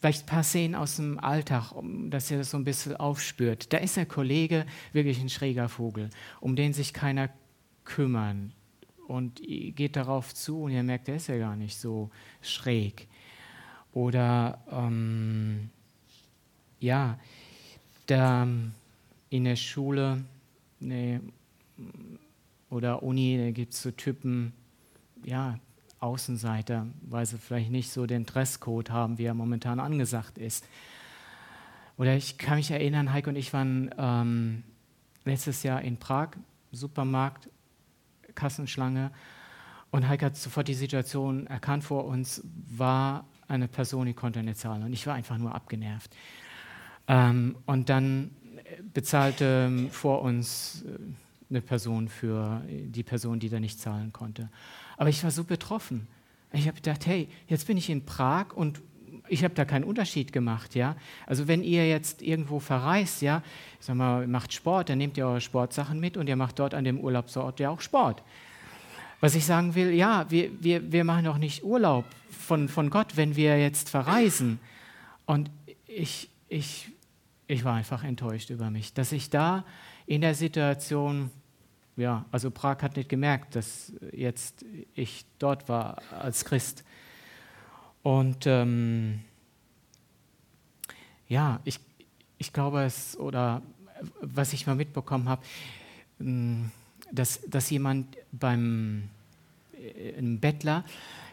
vielleicht 0.01 0.25
ein 0.25 0.27
paar 0.27 0.43
Szenen 0.43 0.75
aus 0.75 0.97
dem 0.97 1.19
Alltag, 1.19 1.73
um, 1.73 2.11
dass 2.11 2.31
ihr 2.31 2.39
das 2.39 2.51
so 2.51 2.57
ein 2.57 2.65
bisschen 2.65 2.97
aufspürt. 2.97 3.73
Da 3.73 3.79
ist 3.79 3.97
der 3.97 4.07
Kollege 4.07 4.67
wirklich 4.93 5.21
ein 5.21 5.29
schräger 5.29 5.69
Vogel, 5.69 6.11
um 6.41 6.57
den 6.57 6.73
sich 6.73 6.93
keiner 6.93 7.31
kümmern. 7.85 8.53
Und 9.07 9.43
geht 9.43 9.97
darauf 9.97 10.35
zu 10.35 10.63
und 10.63 10.73
ihr 10.73 10.83
merkt, 10.83 11.09
der 11.09 11.17
ist 11.17 11.27
ja 11.27 11.37
gar 11.37 11.57
nicht 11.57 11.77
so 11.79 12.11
schräg. 12.41 13.07
Oder 13.95 14.59
ähm, 14.73 15.71
ja, 16.81 17.17
da 18.07 18.47
in 19.31 19.45
der 19.45 19.57
Schule 19.57 20.25
ne, 20.81 21.21
oder 22.71 23.05
Uni, 23.05 23.39
da 23.39 23.51
gibt 23.53 23.73
es 23.73 23.83
so 23.83 23.93
Typen, 23.93 24.53
ja, 25.25 25.59
Außenseiter, 26.01 26.87
weil 27.03 27.25
sie 27.25 27.39
vielleicht 27.39 27.71
nicht 27.71 27.91
so 27.91 28.05
den 28.05 28.27
Dresscode 28.27 28.91
haben, 28.91 29.17
wie 29.17 29.25
er 29.25 29.33
momentan 29.33 29.81
angesagt 29.81 30.39
ist. 30.39 30.67
Oder 31.97 32.17
ich 32.17 32.37
kann 32.37 32.57
mich 32.57 32.73
erinnern, 32.73 33.13
Heike 33.13 33.31
und 33.31 33.37
ich 33.37 33.53
waren 33.53 33.95
ähm, 33.97 34.65
letztes 35.25 35.63
Jahr 35.63 35.81
in 35.83 35.97
Prag, 35.97 36.31
Supermarkt, 36.73 37.49
Kassenschlange, 38.35 39.13
und 39.93 40.09
Heike 40.09 40.27
hat 40.27 40.37
sofort 40.37 40.67
die 40.67 40.75
Situation 40.75 41.47
erkannt 41.47 41.85
vor 41.85 42.05
uns, 42.07 42.43
war 42.77 43.25
eine 43.55 43.69
Person, 43.69 44.07
die 44.07 44.15
konnte 44.15 44.43
nicht 44.43 44.59
zahlen. 44.59 44.83
Und 44.83 44.93
ich 44.93 45.07
war 45.07 45.15
einfach 45.15 45.39
nur 45.39 45.55
abgenervt. 45.55 46.15
Ähm, 47.09 47.57
und 47.67 47.89
dann 47.89 48.31
bezahlte 48.93 49.67
ähm, 49.69 49.91
vor 49.91 50.23
uns 50.23 50.85
äh, 50.87 50.99
eine 51.51 51.61
Person 51.61 52.09
für 52.09 52.63
die 52.69 53.03
Person, 53.03 53.39
die 53.39 53.49
da 53.49 53.61
nicht 53.61 53.79
zahlen 53.79 54.13
konnte. 54.13 54.49
Aber 54.97 55.09
ich 55.09 55.23
war 55.23 55.31
so 55.31 55.45
betroffen. 55.45 56.07
Ich 56.53 56.67
habe 56.67 56.77
gedacht, 56.77 57.07
hey, 57.07 57.29
jetzt 57.49 57.67
bin 57.67 57.77
ich 57.77 57.91
in 57.91 58.05
Prag 58.05 58.53
und 58.55 58.81
ich 59.29 59.43
habe 59.45 59.55
da 59.55 59.65
keinen 59.65 59.85
Unterschied 59.85 60.33
gemacht, 60.33 60.75
ja. 60.75 60.97
Also 61.27 61.49
wenn 61.49 61.63
ihr 61.63 61.89
jetzt 61.89 62.23
irgendwo 62.23 62.61
verreist, 62.61 63.23
ja, 63.23 63.43
ich 63.81 63.87
sag 63.87 63.97
mal, 63.97 64.27
macht 64.27 64.53
Sport, 64.53 64.89
dann 64.89 64.99
nehmt 64.99 65.17
ihr 65.17 65.27
eure 65.27 65.41
Sportsachen 65.41 65.99
mit 65.99 66.17
und 66.17 66.29
ihr 66.29 66.37
macht 66.37 66.59
dort 66.59 66.75
an 66.75 66.85
dem 66.85 67.01
Urlaubsort 67.01 67.59
ja 67.61 67.71
auch 67.71 67.81
Sport. 67.81 68.23
Was 69.21 69.35
ich 69.35 69.47
sagen 69.47 69.75
will, 69.75 69.91
ja, 69.93 70.27
wir, 70.31 70.51
wir, 70.63 70.93
wir 70.93 71.05
machen 71.05 71.25
doch 71.25 71.39
nicht 71.39 71.65
Urlaub 71.65 72.05
von, 72.31 72.69
von 72.69 72.91
Gott, 72.91 73.17
wenn 73.17 73.37
wir 73.37 73.59
jetzt 73.59 73.89
verreisen. 73.89 74.59
Und 75.27 75.51
ich, 75.87 76.29
ich, 76.49 76.91
ich 77.47 77.65
war 77.65 77.75
einfach 77.75 78.05
enttäuscht 78.05 78.51
über 78.51 78.71
mich, 78.71 78.93
dass 78.93 79.13
ich 79.13 79.31
da 79.31 79.65
in 80.07 80.21
der 80.21 80.35
Situation, 80.35 81.31
ja, 81.97 82.25
also 82.31 82.51
Prag 82.51 82.83
hat 82.83 82.97
nicht 82.97 83.09
gemerkt, 83.09 83.57
dass 83.57 83.93
jetzt 84.13 84.65
ich 84.95 85.25
dort 85.39 85.69
war 85.69 86.03
als 86.11 86.45
Christ. 86.45 86.85
Und 88.03 88.47
ähm, 88.47 89.21
ja, 91.29 91.61
ich, 91.65 91.81
ich 92.39 92.53
glaube 92.53 92.83
es, 92.83 93.19
oder 93.19 93.63
was 94.21 94.53
ich 94.53 94.67
mal 94.67 94.77
mitbekommen 94.77 95.29
habe, 95.29 95.43
hm, 96.19 96.71
dass, 97.13 97.41
dass 97.49 97.71
jemand 97.71 98.17
beim 98.33 99.09
äh, 99.73 100.17
einem 100.17 100.41
Bettler, 100.41 100.85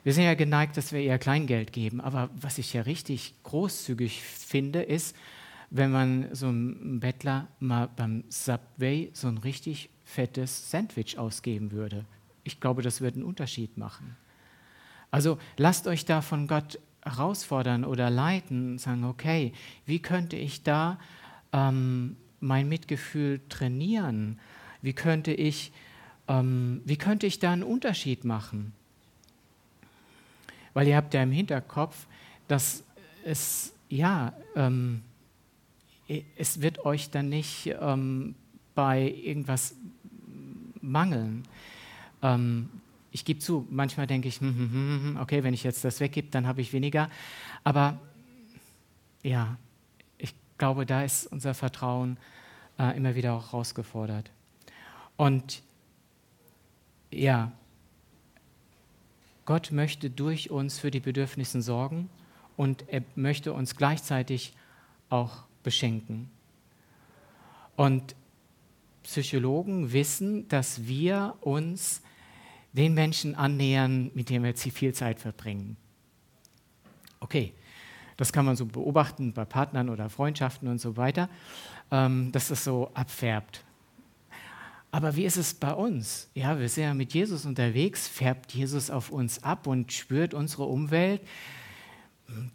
wir 0.04 0.14
sind 0.14 0.24
ja 0.24 0.34
geneigt, 0.34 0.78
dass 0.78 0.92
wir 0.92 1.00
eher 1.02 1.20
Kleingeld 1.20 1.72
geben, 1.72 2.02
aber 2.02 2.30
was 2.40 2.58
ich 2.58 2.74
ja 2.74 2.82
richtig 2.82 3.36
großzügig 3.44 4.22
finde, 4.22 4.82
ist, 4.82 5.16
wenn 5.70 5.92
man 5.92 6.34
so 6.34 6.48
einem 6.48 7.00
Bettler 7.00 7.48
mal 7.60 7.88
beim 7.96 8.24
Subway 8.30 9.10
so 9.14 9.28
ein 9.28 9.38
richtig 9.38 9.90
fettes 10.04 10.70
Sandwich 10.70 11.18
ausgeben 11.18 11.72
würde. 11.72 12.06
Ich 12.44 12.60
glaube, 12.60 12.82
das 12.82 13.00
würde 13.00 13.18
einen 13.18 13.26
Unterschied 13.26 13.78
machen. 13.78 14.18
Also 15.12 15.38
lasst 15.58 15.88
euch 15.88 16.06
da 16.06 16.22
von 16.22 16.48
Gott 16.48 16.80
herausfordern 17.04 17.86
oder 17.86 18.10
leiten 18.10 18.74
und 18.74 18.80
sagen, 18.80 19.04
okay, 19.06 19.54
wie 19.86 20.00
könnte 20.00 20.36
ich 20.36 20.64
da 20.64 21.00
ähm, 21.54 22.18
mein 22.40 22.68
Mitgefühl 22.68 23.40
trainieren? 23.50 24.40
Wie 24.82 24.94
könnte 24.94 25.34
ich, 25.34 25.72
ähm, 26.28 26.82
wie 26.86 26.98
könnte 26.98 27.28
ich 27.28 27.39
da 27.39 27.52
einen 27.52 27.63
Unterschied 27.63 28.24
machen? 28.26 28.74
Weil 30.74 30.88
ihr 30.88 30.96
habt 30.96 31.13
ja 31.13 31.22
im 31.22 31.32
Hinterkopf, 31.32 32.08
dass 32.48 32.84
es, 33.24 33.74
ja, 33.89 34.34
ähm, 34.56 35.02
es 36.38 36.62
wird 36.62 36.86
euch 36.86 37.10
dann 37.10 37.30
nicht 37.30 37.74
ähm, 37.80 38.36
bei 38.76 39.10
irgendwas 39.24 39.76
mangeln. 40.82 41.44
Ähm, 42.22 42.70
ich 43.12 43.26
gebe 43.26 43.39
zu, 43.39 43.67
manchmal 43.70 44.08
denke 44.08 44.28
ich, 44.28 44.39
hm, 44.39 44.56
hm, 44.56 44.72
hm, 44.72 45.17
okay, 45.22 45.44
wenn 45.44 45.54
ich 45.54 45.63
jetzt 45.63 45.84
das 45.84 46.00
weggebe, 46.00 46.30
dann 46.32 46.48
habe 46.48 46.62
ich 46.62 46.74
weniger. 46.74 47.10
Aber 47.63 48.00
ja, 49.24 49.58
ich 50.17 50.34
glaube, 50.58 50.86
da 50.86 51.04
ist 51.04 51.28
unser 51.28 51.54
Vertrauen 51.54 52.17
äh, 52.80 52.96
immer 52.96 53.15
wieder 53.15 53.34
auch 53.34 53.52
herausgefordert. 53.52 54.32
Und 55.22 55.62
ja, 57.12 57.52
Gott 59.46 59.72
möchte 59.72 60.10
durch 60.10 60.50
uns 60.50 60.80
für 60.80 60.90
die 60.90 61.00
Bedürfnisse 61.00 61.62
sorgen 61.62 62.10
und 62.58 62.86
er 62.90 63.04
möchte 63.14 63.54
uns 63.54 63.76
gleichzeitig 63.76 64.56
auch 65.10 65.44
beschenken. 65.62 66.32
Und 67.76 68.16
Psychologen 69.04 69.94
wissen, 69.94 70.48
dass 70.48 70.88
wir 70.88 71.36
uns 71.42 72.02
den 72.74 72.96
Menschen 72.96 73.36
annähern, 73.36 74.10
mit 74.16 74.32
denen 74.32 74.44
wir 74.44 74.56
viel 74.56 74.96
Zeit 74.96 75.20
verbringen. 75.20 75.78
Okay, 77.20 77.54
das 78.18 78.34
kann 78.34 78.46
man 78.46 78.56
so 78.56 78.66
beobachten 78.66 79.34
bei 79.34 79.46
Partnern 79.46 79.90
oder 79.90 80.10
Freundschaften 80.10 80.68
und 80.68 80.82
so 80.82 80.98
weiter, 80.98 81.30
ähm, 81.92 82.32
dass 82.32 82.48
das 82.48 82.64
so 82.64 82.90
abfärbt. 82.96 83.64
Aber 84.92 85.16
wie 85.16 85.24
ist 85.24 85.38
es 85.38 85.54
bei 85.54 85.74
uns? 85.74 86.30
Ja, 86.34 86.60
wir 86.60 86.68
sind 86.68 86.84
ja 86.84 86.94
mit 86.94 87.14
Jesus 87.14 87.46
unterwegs, 87.46 88.10
färbt 88.10 88.52
Jesus 88.52 88.90
auf 88.90 89.10
uns 89.10 89.42
ab 89.42 89.66
und 89.66 89.94
spürt 89.94 90.34
unsere 90.34 90.66
Umwelt, 90.66 91.22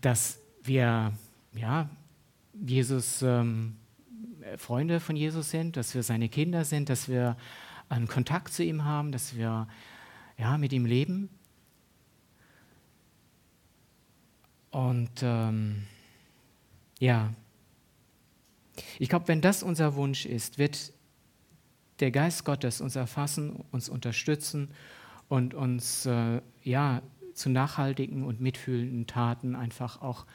dass 0.03 0.39
wir, 0.63 1.13
ja, 1.55 1.89
Jesus, 2.53 3.23
ähm, 3.23 3.77
Freunde 4.59 5.01
von 5.01 5.17
Jesus 5.17 5.51
sind, 5.51 5.77
dass 5.77 5.95
wir 5.95 6.03
seine 6.03 6.29
Kinder 6.29 6.65
sind, 6.65 6.89
dass 6.89 7.09
wir 7.09 7.37
einen 7.89 8.07
Kontakt 8.07 8.53
zu 8.53 8.63
ihm 8.63 8.85
haben, 8.85 9.13
dass 9.13 9.35
wir 9.35 9.67
ja, 10.39 10.59
mit 10.59 10.73
ihm 10.73 10.85
leben. 10.85 11.31
Und 14.71 15.23
ähm, 15.23 15.85
ja, 16.99 17.33
ich 18.99 19.09
glaube, 19.09 19.29
wenn 19.29 19.41
das 19.41 19.63
unser 19.63 19.95
Wunsch 19.95 20.27
ist, 20.27 20.59
wird 20.59 20.93
der 22.01 22.11
Geist 22.11 22.45
Gottes 22.45 22.81
uns 22.81 22.97
erfassen, 22.97 23.65
uns 23.71 23.89
unterstützen 23.89 24.69
und 25.29 25.55
uns 25.55 26.07
äh, 26.07 26.41
ja, 26.63 27.03
zu 27.35 27.51
nachhaltigen 27.51 28.25
und 28.25 28.41
mitfühlenden 28.41 29.07
Taten 29.07 29.55
einfach 29.55 30.03
auch 30.03 30.27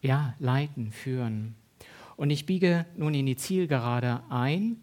ja, 0.00 0.34
leiten, 0.38 0.92
führen. 0.92 1.54
Und 2.16 2.30
ich 2.30 2.46
biege 2.46 2.86
nun 2.96 3.14
in 3.14 3.26
die 3.26 3.36
Zielgerade 3.36 4.22
ein 4.28 4.76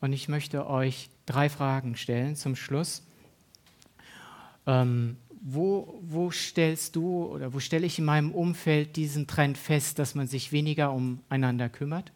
und 0.00 0.12
ich 0.12 0.28
möchte 0.28 0.66
euch 0.66 1.10
drei 1.26 1.48
Fragen 1.48 1.96
stellen 1.96 2.36
zum 2.36 2.56
Schluss, 2.56 3.02
ähm, 4.66 5.16
wo, 5.40 6.00
wo 6.02 6.30
stellst 6.30 6.96
du 6.96 7.26
oder 7.26 7.54
wo 7.54 7.60
stelle 7.60 7.86
ich 7.86 7.98
in 7.98 8.04
meinem 8.04 8.32
Umfeld 8.32 8.96
diesen 8.96 9.26
Trend 9.26 9.58
fest, 9.58 9.98
dass 9.98 10.14
man 10.14 10.26
sich 10.26 10.50
weniger 10.50 10.92
umeinander 10.92 11.68
kümmert? 11.68 12.12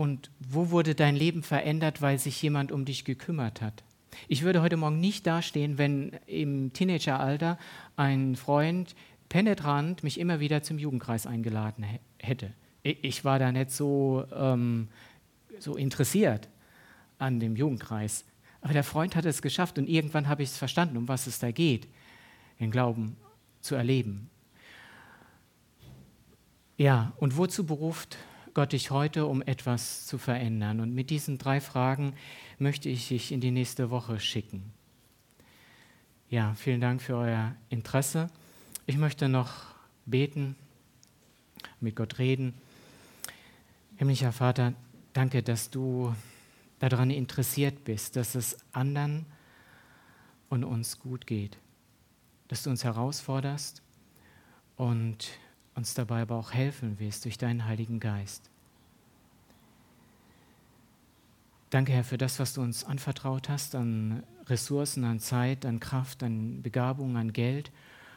Und 0.00 0.30
wo 0.38 0.70
wurde 0.70 0.94
dein 0.94 1.14
Leben 1.14 1.42
verändert, 1.42 2.00
weil 2.00 2.18
sich 2.18 2.40
jemand 2.40 2.72
um 2.72 2.86
dich 2.86 3.04
gekümmert 3.04 3.60
hat? 3.60 3.84
Ich 4.28 4.40
würde 4.40 4.62
heute 4.62 4.78
Morgen 4.78 4.98
nicht 4.98 5.26
dastehen, 5.26 5.76
wenn 5.76 6.12
im 6.26 6.72
Teenageralter 6.72 7.58
ein 7.96 8.34
Freund 8.34 8.94
penetrant 9.28 10.02
mich 10.02 10.18
immer 10.18 10.40
wieder 10.40 10.62
zum 10.62 10.78
Jugendkreis 10.78 11.26
eingeladen 11.26 11.84
hätte. 12.16 12.54
Ich 12.82 13.26
war 13.26 13.38
da 13.38 13.52
nicht 13.52 13.72
so, 13.72 14.24
ähm, 14.34 14.88
so 15.58 15.76
interessiert 15.76 16.48
an 17.18 17.38
dem 17.38 17.54
Jugendkreis. 17.54 18.24
Aber 18.62 18.72
der 18.72 18.84
Freund 18.84 19.14
hat 19.16 19.26
es 19.26 19.42
geschafft 19.42 19.76
und 19.76 19.86
irgendwann 19.86 20.28
habe 20.28 20.42
ich 20.42 20.48
es 20.48 20.56
verstanden, 20.56 20.96
um 20.96 21.08
was 21.08 21.26
es 21.26 21.40
da 21.40 21.50
geht, 21.50 21.88
den 22.58 22.70
Glauben 22.70 23.18
zu 23.60 23.74
erleben. 23.74 24.30
Ja, 26.78 27.12
und 27.18 27.36
wozu 27.36 27.66
beruft 27.66 28.16
Gott 28.54 28.72
dich 28.72 28.90
heute, 28.90 29.26
um 29.26 29.42
etwas 29.42 30.06
zu 30.06 30.18
verändern? 30.18 30.80
Und 30.80 30.94
mit 30.94 31.10
diesen 31.10 31.38
drei 31.38 31.60
Fragen 31.60 32.14
möchte 32.58 32.88
ich 32.88 33.08
dich 33.08 33.32
in 33.32 33.40
die 33.40 33.50
nächste 33.50 33.90
Woche 33.90 34.20
schicken. 34.20 34.72
Ja, 36.28 36.54
vielen 36.54 36.80
Dank 36.80 37.02
für 37.02 37.16
euer 37.16 37.54
Interesse. 37.68 38.28
Ich 38.86 38.96
möchte 38.96 39.28
noch 39.28 39.66
beten, 40.06 40.56
mit 41.80 41.96
Gott 41.96 42.18
reden. 42.18 42.54
Himmlischer 43.96 44.32
Vater, 44.32 44.74
danke, 45.12 45.42
dass 45.42 45.70
du 45.70 46.14
daran 46.78 47.10
interessiert 47.10 47.84
bist, 47.84 48.16
dass 48.16 48.34
es 48.34 48.56
anderen 48.72 49.26
und 50.48 50.64
uns 50.64 50.98
gut 50.98 51.26
geht, 51.26 51.58
dass 52.48 52.62
du 52.62 52.70
uns 52.70 52.84
herausforderst 52.84 53.82
und 54.76 55.30
uns 55.80 55.94
dabei 55.94 56.20
aber 56.20 56.36
auch 56.36 56.52
helfen 56.52 56.96
willst 56.98 57.24
durch 57.24 57.38
deinen 57.38 57.64
Heiligen 57.64 58.00
Geist. 58.00 58.50
Danke, 61.70 61.92
Herr, 61.92 62.04
für 62.04 62.18
das, 62.18 62.38
was 62.38 62.52
du 62.52 62.60
uns 62.60 62.84
anvertraut 62.84 63.48
hast 63.48 63.74
an 63.74 64.22
Ressourcen, 64.46 65.04
an 65.04 65.20
Zeit, 65.20 65.64
an 65.64 65.80
Kraft, 65.80 66.22
an 66.22 66.60
Begabung, 66.60 67.16
an 67.16 67.32
Geld. 67.32 67.72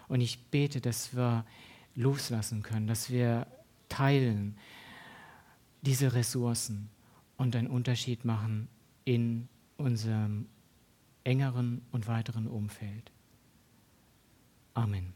Und 0.09 0.19
ich 0.19 0.43
bete, 0.47 0.81
dass 0.81 1.15
wir 1.15 1.45
loslassen 1.95 2.63
können, 2.63 2.87
dass 2.87 3.09
wir 3.09 3.47
teilen 3.87 4.57
diese 5.83 6.13
Ressourcen 6.13 6.89
und 7.37 7.55
einen 7.55 7.67
Unterschied 7.67 8.25
machen 8.25 8.67
in 9.05 9.47
unserem 9.77 10.47
engeren 11.23 11.81
und 11.93 12.07
weiteren 12.07 12.47
Umfeld. 12.47 13.09
Amen. 14.73 15.13